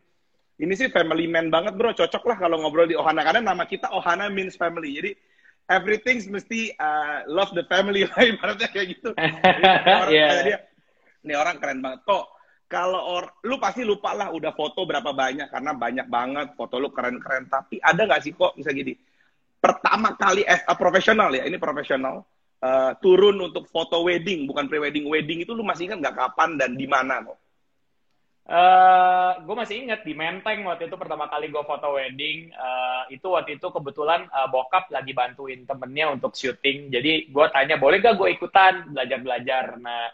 Ini 0.58 0.74
sih 0.74 0.90
family 0.90 1.30
man 1.30 1.54
banget 1.54 1.78
bro, 1.78 1.94
cocok 1.94 2.24
lah 2.26 2.38
kalau 2.42 2.58
ngobrol 2.58 2.90
di 2.90 2.98
Ohana. 2.98 3.22
Karena 3.22 3.54
nama 3.54 3.70
kita 3.70 3.94
Ohana 3.94 4.26
means 4.34 4.58
family. 4.58 4.98
Jadi 4.98 5.12
everything 5.70 6.18
mesti 6.34 6.74
uh, 6.74 7.30
love 7.30 7.54
the 7.54 7.62
family 7.70 8.10
lah 8.10 8.22
ibaratnya 8.34 8.68
kayak 8.74 8.98
gitu. 8.98 9.14
orang, 10.02 10.10
Yeah. 10.10 10.42
dia, 10.42 10.58
ini 11.22 11.34
orang 11.38 11.62
keren 11.62 11.80
banget 11.86 12.02
kok. 12.08 12.26
Kalau 12.68 13.00
or, 13.00 13.24
lu 13.48 13.62
pasti 13.64 13.88
lupa 13.88 14.12
lah 14.12 14.28
udah 14.28 14.52
foto 14.52 14.84
berapa 14.84 15.16
banyak 15.16 15.48
karena 15.48 15.72
banyak 15.72 16.08
banget 16.12 16.48
foto 16.58 16.82
lu 16.82 16.92
keren-keren. 16.92 17.48
Tapi 17.48 17.80
ada 17.80 18.04
nggak 18.04 18.22
sih 18.26 18.36
kok 18.36 18.58
bisa 18.60 18.74
gini? 18.76 18.92
Pertama 19.62 20.18
kali 20.20 20.44
as 20.44 20.66
a 20.68 20.76
profesional 20.76 21.32
ya, 21.32 21.48
ini 21.48 21.56
profesional 21.56 22.28
uh, 22.62 22.92
turun 23.00 23.38
untuk 23.40 23.70
foto 23.70 24.04
wedding 24.04 24.50
bukan 24.50 24.66
pre-wedding 24.66 25.06
wedding 25.08 25.46
itu 25.46 25.54
lu 25.54 25.62
masih 25.62 25.90
ingat 25.90 26.10
nggak 26.10 26.18
kapan 26.18 26.58
dan 26.58 26.74
di 26.76 26.88
mana 26.90 27.24
kok? 27.24 27.38
Eh, 28.48 29.32
gue 29.44 29.56
masih 29.60 29.76
inget 29.84 30.08
di 30.08 30.16
Menteng 30.16 30.64
waktu 30.64 30.88
itu 30.88 30.96
pertama 30.96 31.28
kali 31.28 31.52
gue 31.52 31.64
foto 31.68 32.00
wedding 32.00 32.48
eh, 32.48 33.02
itu 33.12 33.28
waktu 33.28 33.60
itu 33.60 33.68
kebetulan 33.68 34.24
eh, 34.24 34.48
bokap 34.48 34.88
lagi 34.88 35.12
bantuin 35.12 35.68
temennya 35.68 36.16
untuk 36.16 36.32
syuting. 36.32 36.88
Jadi 36.88 37.28
gue 37.28 37.46
tanya 37.52 37.76
boleh 37.76 38.00
gak 38.00 38.16
gue 38.16 38.30
ikutan 38.32 38.88
belajar 38.96 39.20
belajar 39.20 39.66
nah 39.84 40.08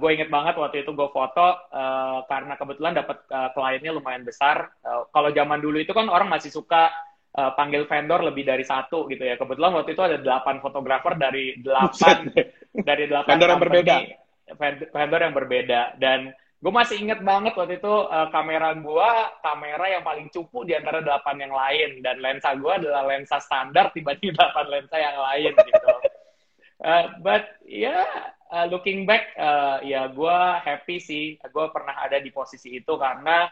gue 0.00 0.10
inget 0.16 0.32
banget 0.32 0.56
waktu 0.56 0.80
itu 0.80 0.96
gue 0.96 1.08
foto 1.12 1.46
eh, 1.74 2.18
karena 2.30 2.54
kebetulan 2.56 2.94
dapat 2.94 3.26
eh, 3.26 3.50
kliennya 3.52 3.90
lumayan 3.90 4.22
besar. 4.22 4.70
Eh, 4.86 5.02
kalau 5.10 5.28
zaman 5.34 5.58
dulu 5.58 5.82
itu 5.82 5.90
kan 5.90 6.06
orang 6.08 6.30
masih 6.30 6.54
suka 6.54 6.88
eh, 7.34 7.52
panggil 7.58 7.84
vendor 7.90 8.22
lebih 8.22 8.46
dari 8.46 8.62
satu 8.62 9.10
gitu 9.10 9.26
ya. 9.26 9.34
Kebetulan 9.34 9.74
waktu 9.74 9.98
itu 9.98 10.02
ada 10.06 10.16
delapan 10.16 10.62
fotografer 10.62 11.18
dari 11.18 11.58
delapan 11.58 12.30
dari 12.72 13.04
delapan 13.10 13.34
Vendor 13.34 13.48
yang 13.50 13.62
berbeda. 13.66 13.96
vend- 14.56 14.88
vendor 14.94 15.20
yang 15.26 15.34
berbeda. 15.34 15.80
Dan 16.00 16.20
gue 16.58 16.72
masih 16.74 16.98
inget 16.98 17.22
banget 17.22 17.54
waktu 17.54 17.78
itu 17.78 17.94
uh, 18.10 18.26
kamera 18.34 18.74
gue 18.74 19.10
kamera 19.46 19.84
yang 19.94 20.02
paling 20.02 20.26
cupu 20.26 20.66
di 20.66 20.74
antara 20.74 20.98
delapan 20.98 21.46
yang 21.46 21.54
lain 21.54 22.02
dan 22.02 22.18
lensa 22.18 22.58
gue 22.58 22.72
adalah 22.82 23.06
lensa 23.06 23.38
standar 23.38 23.94
dibanding 23.94 24.34
delapan 24.34 24.66
lensa 24.66 24.96
yang 24.98 25.18
lain 25.22 25.52
gitu. 25.54 25.90
Uh, 26.78 27.04
but 27.22 27.58
ya 27.66 27.90
yeah, 27.90 28.06
uh, 28.50 28.66
looking 28.66 29.06
back 29.06 29.34
uh, 29.38 29.78
ya 29.86 30.10
gue 30.10 30.38
happy 30.66 30.98
sih 30.98 31.38
gue 31.38 31.66
pernah 31.70 31.94
ada 32.02 32.18
di 32.18 32.34
posisi 32.34 32.74
itu 32.74 32.94
karena 32.98 33.46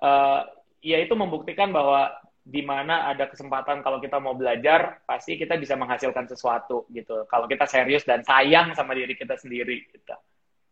uh, 0.00 0.40
ya 0.80 0.96
itu 1.00 1.12
membuktikan 1.12 1.72
bahwa 1.72 2.08
di 2.46 2.62
mana 2.64 3.10
ada 3.10 3.28
kesempatan 3.28 3.84
kalau 3.84 4.00
kita 4.00 4.16
mau 4.22 4.32
belajar 4.32 5.02
pasti 5.04 5.36
kita 5.36 5.60
bisa 5.60 5.76
menghasilkan 5.76 6.24
sesuatu 6.24 6.88
gitu 6.88 7.26
kalau 7.28 7.44
kita 7.50 7.68
serius 7.68 8.06
dan 8.06 8.24
sayang 8.24 8.72
sama 8.72 8.96
diri 8.96 9.12
kita 9.12 9.36
sendiri 9.36 9.92
gitu. 9.92 10.16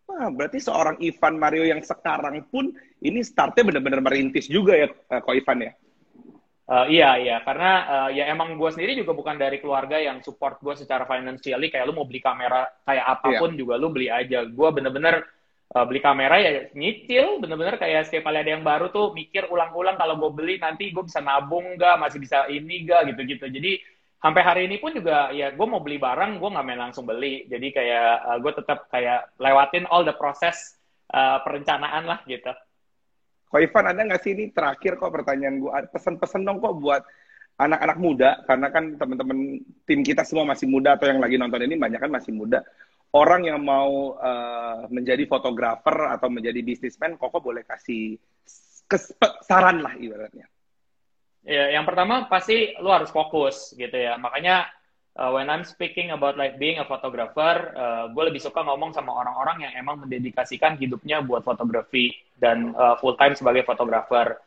Wah, 0.05 0.29
berarti 0.29 0.61
seorang 0.61 1.01
Ivan 1.01 1.41
Mario 1.41 1.65
yang 1.65 1.81
sekarang 1.81 2.45
pun 2.53 2.71
ini 3.01 3.25
startnya 3.25 3.65
benar-benar 3.65 4.05
merintis 4.05 4.47
juga 4.53 4.77
ya, 4.77 4.89
eh, 4.93 5.21
kok 5.21 5.33
Ivan 5.33 5.65
ya? 5.65 5.73
Uh, 6.65 6.89
iya 6.89 7.21
iya. 7.21 7.37
Karena 7.45 7.73
uh, 7.85 8.09
ya 8.09 8.25
emang 8.33 8.57
gue 8.57 8.71
sendiri 8.73 8.97
juga 8.97 9.13
bukan 9.13 9.37
dari 9.37 9.61
keluarga 9.61 10.01
yang 10.01 10.25
support 10.25 10.57
gue 10.65 10.73
secara 10.73 11.05
financially. 11.05 11.69
Kayak 11.69 11.93
lu 11.93 11.97
mau 11.97 12.09
beli 12.09 12.25
kamera 12.25 12.65
kayak 12.89 13.05
apa 13.05 13.29
pun 13.37 13.53
juga 13.53 13.77
lu 13.77 13.93
beli 13.93 14.09
aja. 14.09 14.49
Gue 14.49 14.69
bener-bener 14.73 15.29
uh, 15.77 15.85
beli 15.85 16.01
kamera 16.01 16.41
ya 16.41 16.73
nyicil. 16.73 17.37
Bener-bener 17.45 17.77
kayak 17.77 18.09
setiap 18.09 18.33
kali 18.33 18.41
ada 18.41 18.57
yang 18.57 18.65
baru 18.65 18.89
tuh 18.89 19.13
mikir 19.13 19.45
ulang-ulang 19.53 20.01
kalau 20.01 20.17
gue 20.17 20.31
beli 20.33 20.57
nanti 20.57 20.89
gue 20.89 21.05
bisa 21.05 21.21
nabung 21.21 21.77
gak 21.77 22.01
masih 22.01 22.17
bisa 22.17 22.49
ini 22.49 22.89
gak 22.89 23.13
gitu-gitu. 23.13 23.45
Jadi 23.45 23.73
sampai 24.25 24.41
hari 24.41 24.63
ini 24.65 24.81
pun 24.81 24.97
juga 24.97 25.29
ya 25.37 25.53
gue 25.53 25.67
mau 25.69 25.85
beli 25.85 26.01
barang 26.01 26.41
gue 26.41 26.49
nggak 26.49 26.65
main 26.65 26.81
langsung 26.81 27.05
beli. 27.05 27.45
Jadi 27.45 27.69
kayak 27.77 28.13
uh, 28.25 28.39
gue 28.41 28.53
tetap 28.57 28.89
kayak 28.89 29.37
lewatin 29.37 29.85
all 29.93 30.01
the 30.01 30.17
proses 30.17 30.81
uh, 31.13 31.45
perencanaan 31.45 32.09
lah 32.09 32.25
gitu. 32.25 32.49
Kok 33.53 33.61
Ivan 33.61 33.93
ada 33.93 34.01
nggak 34.01 34.23
sih 34.25 34.33
ini 34.33 34.49
terakhir 34.49 34.97
kok 34.97 35.13
pertanyaan 35.13 35.61
gue 35.61 35.71
pesan-pesan 35.93 36.41
dong 36.41 36.57
kok 36.65 36.73
buat 36.81 37.05
anak-anak 37.61 37.99
muda? 38.01 38.31
Karena 38.49 38.73
kan 38.73 38.97
teman-teman 38.97 39.61
tim 39.85 40.01
kita 40.01 40.25
semua 40.25 40.49
masih 40.49 40.73
muda 40.73 40.97
atau 40.97 41.05
yang 41.05 41.21
lagi 41.21 41.37
nonton 41.37 41.61
ini 41.61 41.77
banyak 41.77 42.01
kan 42.01 42.09
masih 42.09 42.33
muda. 42.33 42.65
Orang 43.15 43.45
yang 43.45 43.61
mau 43.61 44.17
uh, 44.17 44.89
menjadi 44.89 45.29
fotografer 45.29 46.17
atau 46.17 46.33
menjadi 46.33 46.65
bisnismen 46.65 47.21
kok 47.21 47.31
boleh 47.31 47.63
kasih 47.63 48.17
saran 49.45 49.81
lah 49.85 49.95
ibaratnya 49.97 50.49
Ya, 51.45 51.77
yang 51.77 51.85
pertama 51.85 52.25
pasti 52.25 52.73
lu 52.81 52.89
harus 52.89 53.13
fokus 53.13 53.77
gitu 53.77 53.93
ya. 53.93 54.17
Makanya 54.17 54.65
uh, 55.21 55.37
when 55.37 55.53
I'm 55.53 55.61
speaking 55.63 56.11
about 56.11 56.41
like 56.41 56.57
being 56.57 56.81
a 56.81 56.89
photographer, 56.89 57.69
uh, 57.77 58.09
gue 58.09 58.25
lebih 58.33 58.41
suka 58.41 58.65
ngomong 58.65 58.97
sama 58.97 59.13
orang-orang 59.13 59.69
yang 59.69 59.73
emang 59.77 60.01
mendedikasikan 60.01 60.81
hidupnya 60.81 61.21
buat 61.21 61.45
fotografi 61.45 62.17
dan 62.41 62.73
uh, 62.73 62.97
full 62.97 63.13
time 63.21 63.37
sebagai 63.37 63.69
fotografer. 63.69 64.41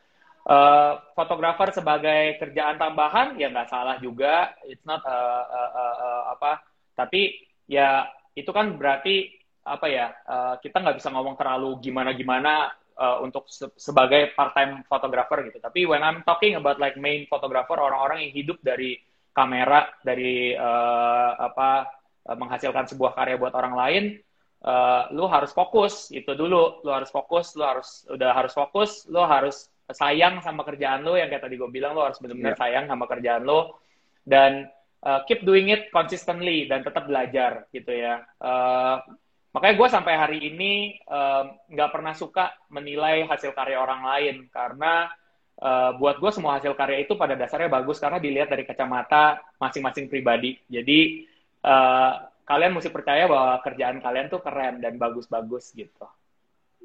Uh, 0.48 0.98
fotografer 1.12 1.70
sebagai 1.76 2.40
kerjaan 2.40 2.80
tambahan 2.80 3.38
ya 3.38 3.46
nggak 3.46 3.70
salah 3.70 3.96
juga. 4.02 4.58
It's 4.66 4.82
not 4.82 5.04
uh, 5.06 5.44
uh, 5.46 5.70
uh, 5.78 5.96
uh, 6.02 6.22
apa. 6.34 6.66
Tapi 6.98 7.38
ya 7.70 8.10
itu 8.34 8.50
kan 8.50 8.74
berarti 8.74 9.30
apa 9.62 9.86
ya? 9.86 10.10
Uh, 10.26 10.54
kita 10.58 10.82
nggak 10.82 10.98
bisa 10.98 11.14
ngomong 11.14 11.38
terlalu 11.38 11.78
gimana-gimana 11.78 12.74
uh, 12.98 13.22
untuk 13.22 13.46
se 13.46 13.70
sebagai 13.78 14.34
part-time 14.34 14.82
photographer 14.90 15.46
gitu. 15.46 15.62
Tapi 15.62 15.86
when 15.86 16.02
I'm 16.02 16.26
talking 16.26 16.58
about 16.58 16.82
like 16.82 16.98
main 16.98 17.24
photographer, 17.30 17.78
orang-orang 17.78 18.28
yang 18.28 18.32
hidup 18.34 18.58
dari 18.60 18.98
kamera, 19.32 19.88
dari 20.02 20.52
uh, 20.58 21.32
apa 21.38 21.86
uh, 22.26 22.36
menghasilkan 22.36 22.90
sebuah 22.90 23.14
karya 23.14 23.38
buat 23.38 23.54
orang 23.54 23.74
lain, 23.78 24.04
uh, 24.66 25.08
lu 25.14 25.30
harus 25.30 25.54
fokus 25.54 26.10
itu 26.10 26.34
dulu. 26.34 26.82
Lu 26.82 26.90
harus 26.90 27.08
fokus, 27.08 27.54
lu 27.54 27.64
harus 27.64 28.04
udah 28.10 28.34
harus 28.34 28.52
fokus, 28.52 29.06
lu 29.06 29.22
harus 29.22 29.70
sayang 29.88 30.44
sama 30.44 30.68
kerjaan 30.68 31.00
lu 31.00 31.16
yang 31.16 31.32
kayak 31.32 31.48
tadi 31.48 31.56
gue 31.56 31.70
bilang 31.72 31.96
lu 31.96 32.04
harus 32.04 32.20
benar-benar 32.20 32.52
yeah. 32.52 32.60
sayang 32.60 32.84
sama 32.92 33.08
kerjaan 33.08 33.48
lu 33.48 33.72
dan 34.28 34.68
uh, 35.00 35.24
keep 35.24 35.40
doing 35.48 35.72
it 35.72 35.88
consistently 35.88 36.68
dan 36.68 36.84
tetap 36.84 37.08
belajar 37.08 37.64
gitu 37.72 37.92
ya. 37.96 38.20
Uh, 38.36 39.00
Makanya 39.58 39.74
gue 39.74 39.88
sampai 39.90 40.14
hari 40.14 40.38
ini 40.54 41.02
nggak 41.66 41.90
um, 41.90 41.94
pernah 41.98 42.14
suka 42.14 42.54
menilai 42.70 43.26
hasil 43.26 43.50
karya 43.58 43.82
orang 43.82 44.06
lain 44.06 44.46
karena 44.54 45.10
uh, 45.58 45.98
buat 45.98 46.22
gue 46.22 46.30
semua 46.30 46.62
hasil 46.62 46.78
karya 46.78 47.02
itu 47.02 47.18
pada 47.18 47.34
dasarnya 47.34 47.66
bagus 47.66 47.98
karena 47.98 48.22
dilihat 48.22 48.54
dari 48.54 48.62
kacamata 48.62 49.42
masing-masing 49.58 50.06
pribadi. 50.06 50.62
Jadi 50.70 51.26
uh, 51.66 52.22
kalian 52.46 52.70
mesti 52.70 52.94
percaya 52.94 53.26
bahwa 53.26 53.58
kerjaan 53.66 53.98
kalian 53.98 54.30
tuh 54.30 54.38
keren 54.46 54.78
dan 54.78 54.94
bagus-bagus 54.94 55.74
gitu. 55.74 56.06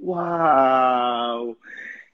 Wow, 0.02 1.54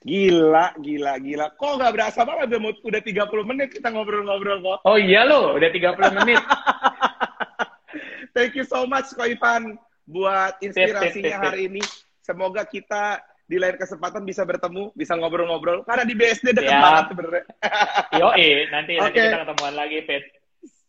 gila, 0.03 0.75
gila, 0.75 1.23
gila. 1.23 1.55
Kok 1.55 1.71
nggak 1.79 1.93
berasa 1.95 2.27
banget 2.27 2.59
udah, 2.59 2.75
udah 2.83 3.01
30 3.31 3.47
menit 3.47 3.71
kita 3.79 3.95
ngobrol-ngobrol 3.95 4.59
kok. 4.59 4.79
Oh 4.83 4.99
iya 4.99 5.23
loh, 5.23 5.55
udah 5.55 5.71
30 5.71 6.19
menit. 6.19 6.43
Thank 8.35 8.59
you 8.59 8.67
so 8.67 8.83
much, 8.83 9.07
Ko 9.15 9.23
Ivan 9.23 9.79
buat 10.09 10.57
inspirasinya 10.65 11.37
hari 11.37 11.69
ini. 11.69 11.83
Semoga 12.25 12.65
kita 12.65 13.21
di 13.49 13.57
lain 13.57 13.77
kesempatan 13.77 14.25
bisa 14.25 14.45
bertemu, 14.45 14.93
bisa 14.97 15.13
ngobrol-ngobrol. 15.17 15.85
Karena 15.85 16.05
di 16.05 16.13
BSD 16.17 16.53
dekat 16.53 16.73
ya. 16.73 16.81
banget 16.81 17.05
sebenarnya. 17.13 17.45
Yo, 18.21 18.27
eh, 18.33 18.69
nanti, 18.69 18.93
okay. 18.97 19.01
nanti 19.01 19.17
kita 19.21 19.39
ketemuan 19.45 19.73
lagi, 19.77 19.97
Pet. 20.05 20.23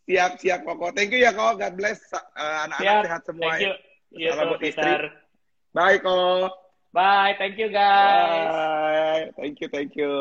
Siap, 0.08 0.32
siap, 0.40 0.60
Koko. 0.64 0.92
Thank 0.92 1.12
you 1.12 1.20
ya, 1.24 1.32
Koko. 1.32 1.60
God 1.60 1.74
bless. 1.76 2.00
Anak-anak 2.36 2.96
uh, 2.96 3.04
sehat 3.08 3.22
semua. 3.24 3.52
Thank 3.56 3.64
you. 3.64 3.72
Ya. 4.10 4.30
Salam 4.34 4.44
buat 4.52 4.62
istri. 4.64 4.92
Bye, 5.72 5.98
Koko. 6.02 6.52
Bye. 6.90 7.32
Thank 7.38 7.56
you, 7.56 7.68
guys. 7.72 8.48
Bye. 8.50 9.24
Thank 9.38 9.56
you, 9.62 9.68
thank 9.70 9.92
you. 9.96 10.12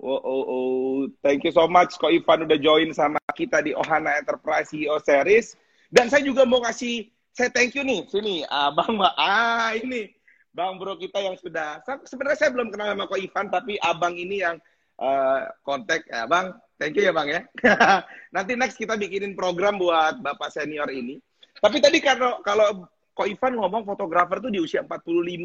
Oh, 0.00 0.20
oh, 0.20 0.44
oh. 0.48 0.96
Thank 1.20 1.44
you 1.44 1.52
so 1.52 1.68
much, 1.68 1.96
Ko 2.00 2.08
Ivan 2.08 2.48
udah 2.48 2.56
join 2.56 2.90
sama 2.96 3.20
kita 3.36 3.60
di 3.60 3.76
Ohana 3.76 4.16
Enterprise 4.16 4.72
CEO 4.72 4.96
Series. 5.00 5.56
Dan 5.88 6.08
saya 6.12 6.24
juga 6.24 6.44
mau 6.48 6.60
kasih 6.64 7.08
saya 7.34 7.48
thank 7.52 7.74
you 7.74 7.82
nih. 7.86 8.06
Sini 8.10 8.42
abang 8.46 8.98
mbak 8.98 9.14
ah 9.14 9.74
ini 9.76 10.10
bang 10.50 10.74
bro 10.82 10.98
kita 10.98 11.22
yang 11.22 11.38
sudah 11.38 11.78
sebenarnya 12.02 12.38
saya 12.38 12.50
belum 12.50 12.74
kenal 12.74 12.90
sama 12.90 13.06
Ko 13.06 13.14
Ivan 13.14 13.46
tapi 13.54 13.78
abang 13.78 14.18
ini 14.18 14.42
yang 14.42 14.58
uh, 14.98 15.46
kontak 15.62 16.02
ya 16.10 16.26
bang 16.26 16.50
thank 16.74 16.98
you 16.98 17.06
ya 17.06 17.14
bang 17.14 17.28
ya. 17.30 17.40
Nanti 18.34 18.58
next 18.58 18.76
kita 18.76 18.98
bikinin 18.98 19.38
program 19.38 19.78
buat 19.78 20.18
bapak 20.18 20.50
senior 20.50 20.90
ini. 20.90 21.22
Tapi 21.60 21.78
tadi 21.78 22.02
karena 22.02 22.40
kalau 22.42 22.88
Ko 23.14 23.26
Ivan 23.26 23.58
ngomong 23.58 23.86
fotografer 23.86 24.42
tuh 24.42 24.50
di 24.50 24.58
usia 24.58 24.82
45 24.82 25.40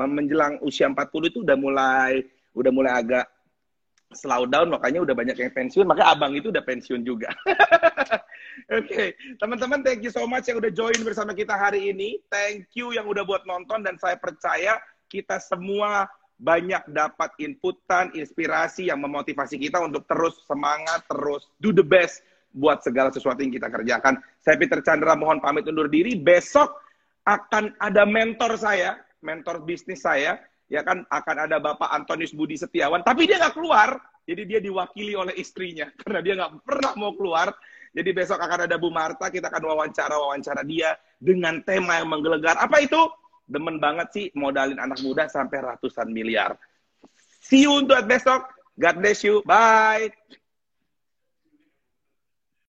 menjelang 0.00 0.56
usia 0.64 0.88
40 0.88 1.28
itu 1.28 1.38
udah 1.44 1.56
mulai 1.60 2.24
udah 2.56 2.72
mulai 2.72 2.92
agak 2.96 3.26
slow 4.10 4.46
down 4.46 4.70
makanya 4.70 5.06
udah 5.06 5.14
banyak 5.14 5.36
yang 5.38 5.52
pensiun 5.54 5.86
maka 5.86 6.10
abang 6.10 6.34
itu 6.34 6.50
udah 6.50 6.64
pensiun 6.66 7.06
juga 7.06 7.30
Oke, 8.70 8.86
okay. 8.86 9.08
teman-teman 9.38 9.82
thank 9.82 10.02
you 10.02 10.12
so 10.12 10.26
much 10.26 10.46
yang 10.46 10.58
udah 10.58 10.70
join 10.70 10.98
bersama 11.02 11.34
kita 11.34 11.54
hari 11.54 11.90
ini. 11.90 12.18
Thank 12.30 12.70
you 12.78 12.94
yang 12.94 13.06
udah 13.06 13.22
buat 13.26 13.42
nonton 13.46 13.82
dan 13.82 13.98
saya 13.98 14.14
percaya 14.18 14.78
kita 15.10 15.42
semua 15.42 16.06
banyak 16.40 16.88
dapat 16.88 17.36
inputan, 17.42 18.08
inspirasi 18.16 18.88
yang 18.88 19.02
memotivasi 19.04 19.60
kita 19.60 19.82
untuk 19.82 20.08
terus 20.08 20.40
semangat, 20.48 21.04
terus 21.04 21.50
do 21.60 21.70
the 21.70 21.84
best 21.84 22.24
buat 22.50 22.80
segala 22.80 23.12
sesuatu 23.12 23.44
yang 23.44 23.52
kita 23.52 23.68
kerjakan. 23.68 24.18
Saya 24.40 24.56
Peter 24.56 24.80
Chandra 24.80 25.14
mohon 25.14 25.38
pamit 25.38 25.68
undur 25.68 25.86
diri. 25.86 26.16
Besok 26.16 26.74
akan 27.28 27.76
ada 27.76 28.08
mentor 28.08 28.56
saya, 28.56 28.96
mentor 29.20 29.62
bisnis 29.62 30.02
saya, 30.02 30.40
ya 30.70 30.86
kan 30.86 31.02
akan 31.10 31.36
ada 31.50 31.58
Bapak 31.58 31.90
Antonius 31.90 32.30
Budi 32.30 32.54
Setiawan, 32.54 33.02
tapi 33.02 33.26
dia 33.26 33.42
nggak 33.42 33.58
keluar, 33.58 33.98
jadi 34.22 34.42
dia 34.46 34.60
diwakili 34.62 35.18
oleh 35.18 35.34
istrinya 35.34 35.90
karena 36.00 36.20
dia 36.22 36.34
nggak 36.38 36.52
pernah 36.62 36.92
mau 36.96 37.12
keluar. 37.18 37.50
Jadi 37.90 38.14
besok 38.14 38.38
akan 38.38 38.70
ada 38.70 38.78
Bu 38.78 38.86
Marta, 38.94 39.26
kita 39.34 39.50
akan 39.50 39.66
wawancara-wawancara 39.66 40.62
dia 40.62 40.94
dengan 41.18 41.58
tema 41.66 41.98
yang 41.98 42.06
menggelegar. 42.06 42.54
Apa 42.54 42.86
itu? 42.86 43.02
Demen 43.50 43.82
banget 43.82 44.14
sih 44.14 44.26
modalin 44.38 44.78
anak 44.78 45.02
muda 45.02 45.26
sampai 45.26 45.58
ratusan 45.58 46.06
miliar. 46.06 46.54
See 47.42 47.66
you 47.66 47.82
untuk 47.82 47.98
besok. 48.06 48.46
God 48.78 48.96
bless 49.02 49.26
you. 49.26 49.42
Bye. 49.42 50.14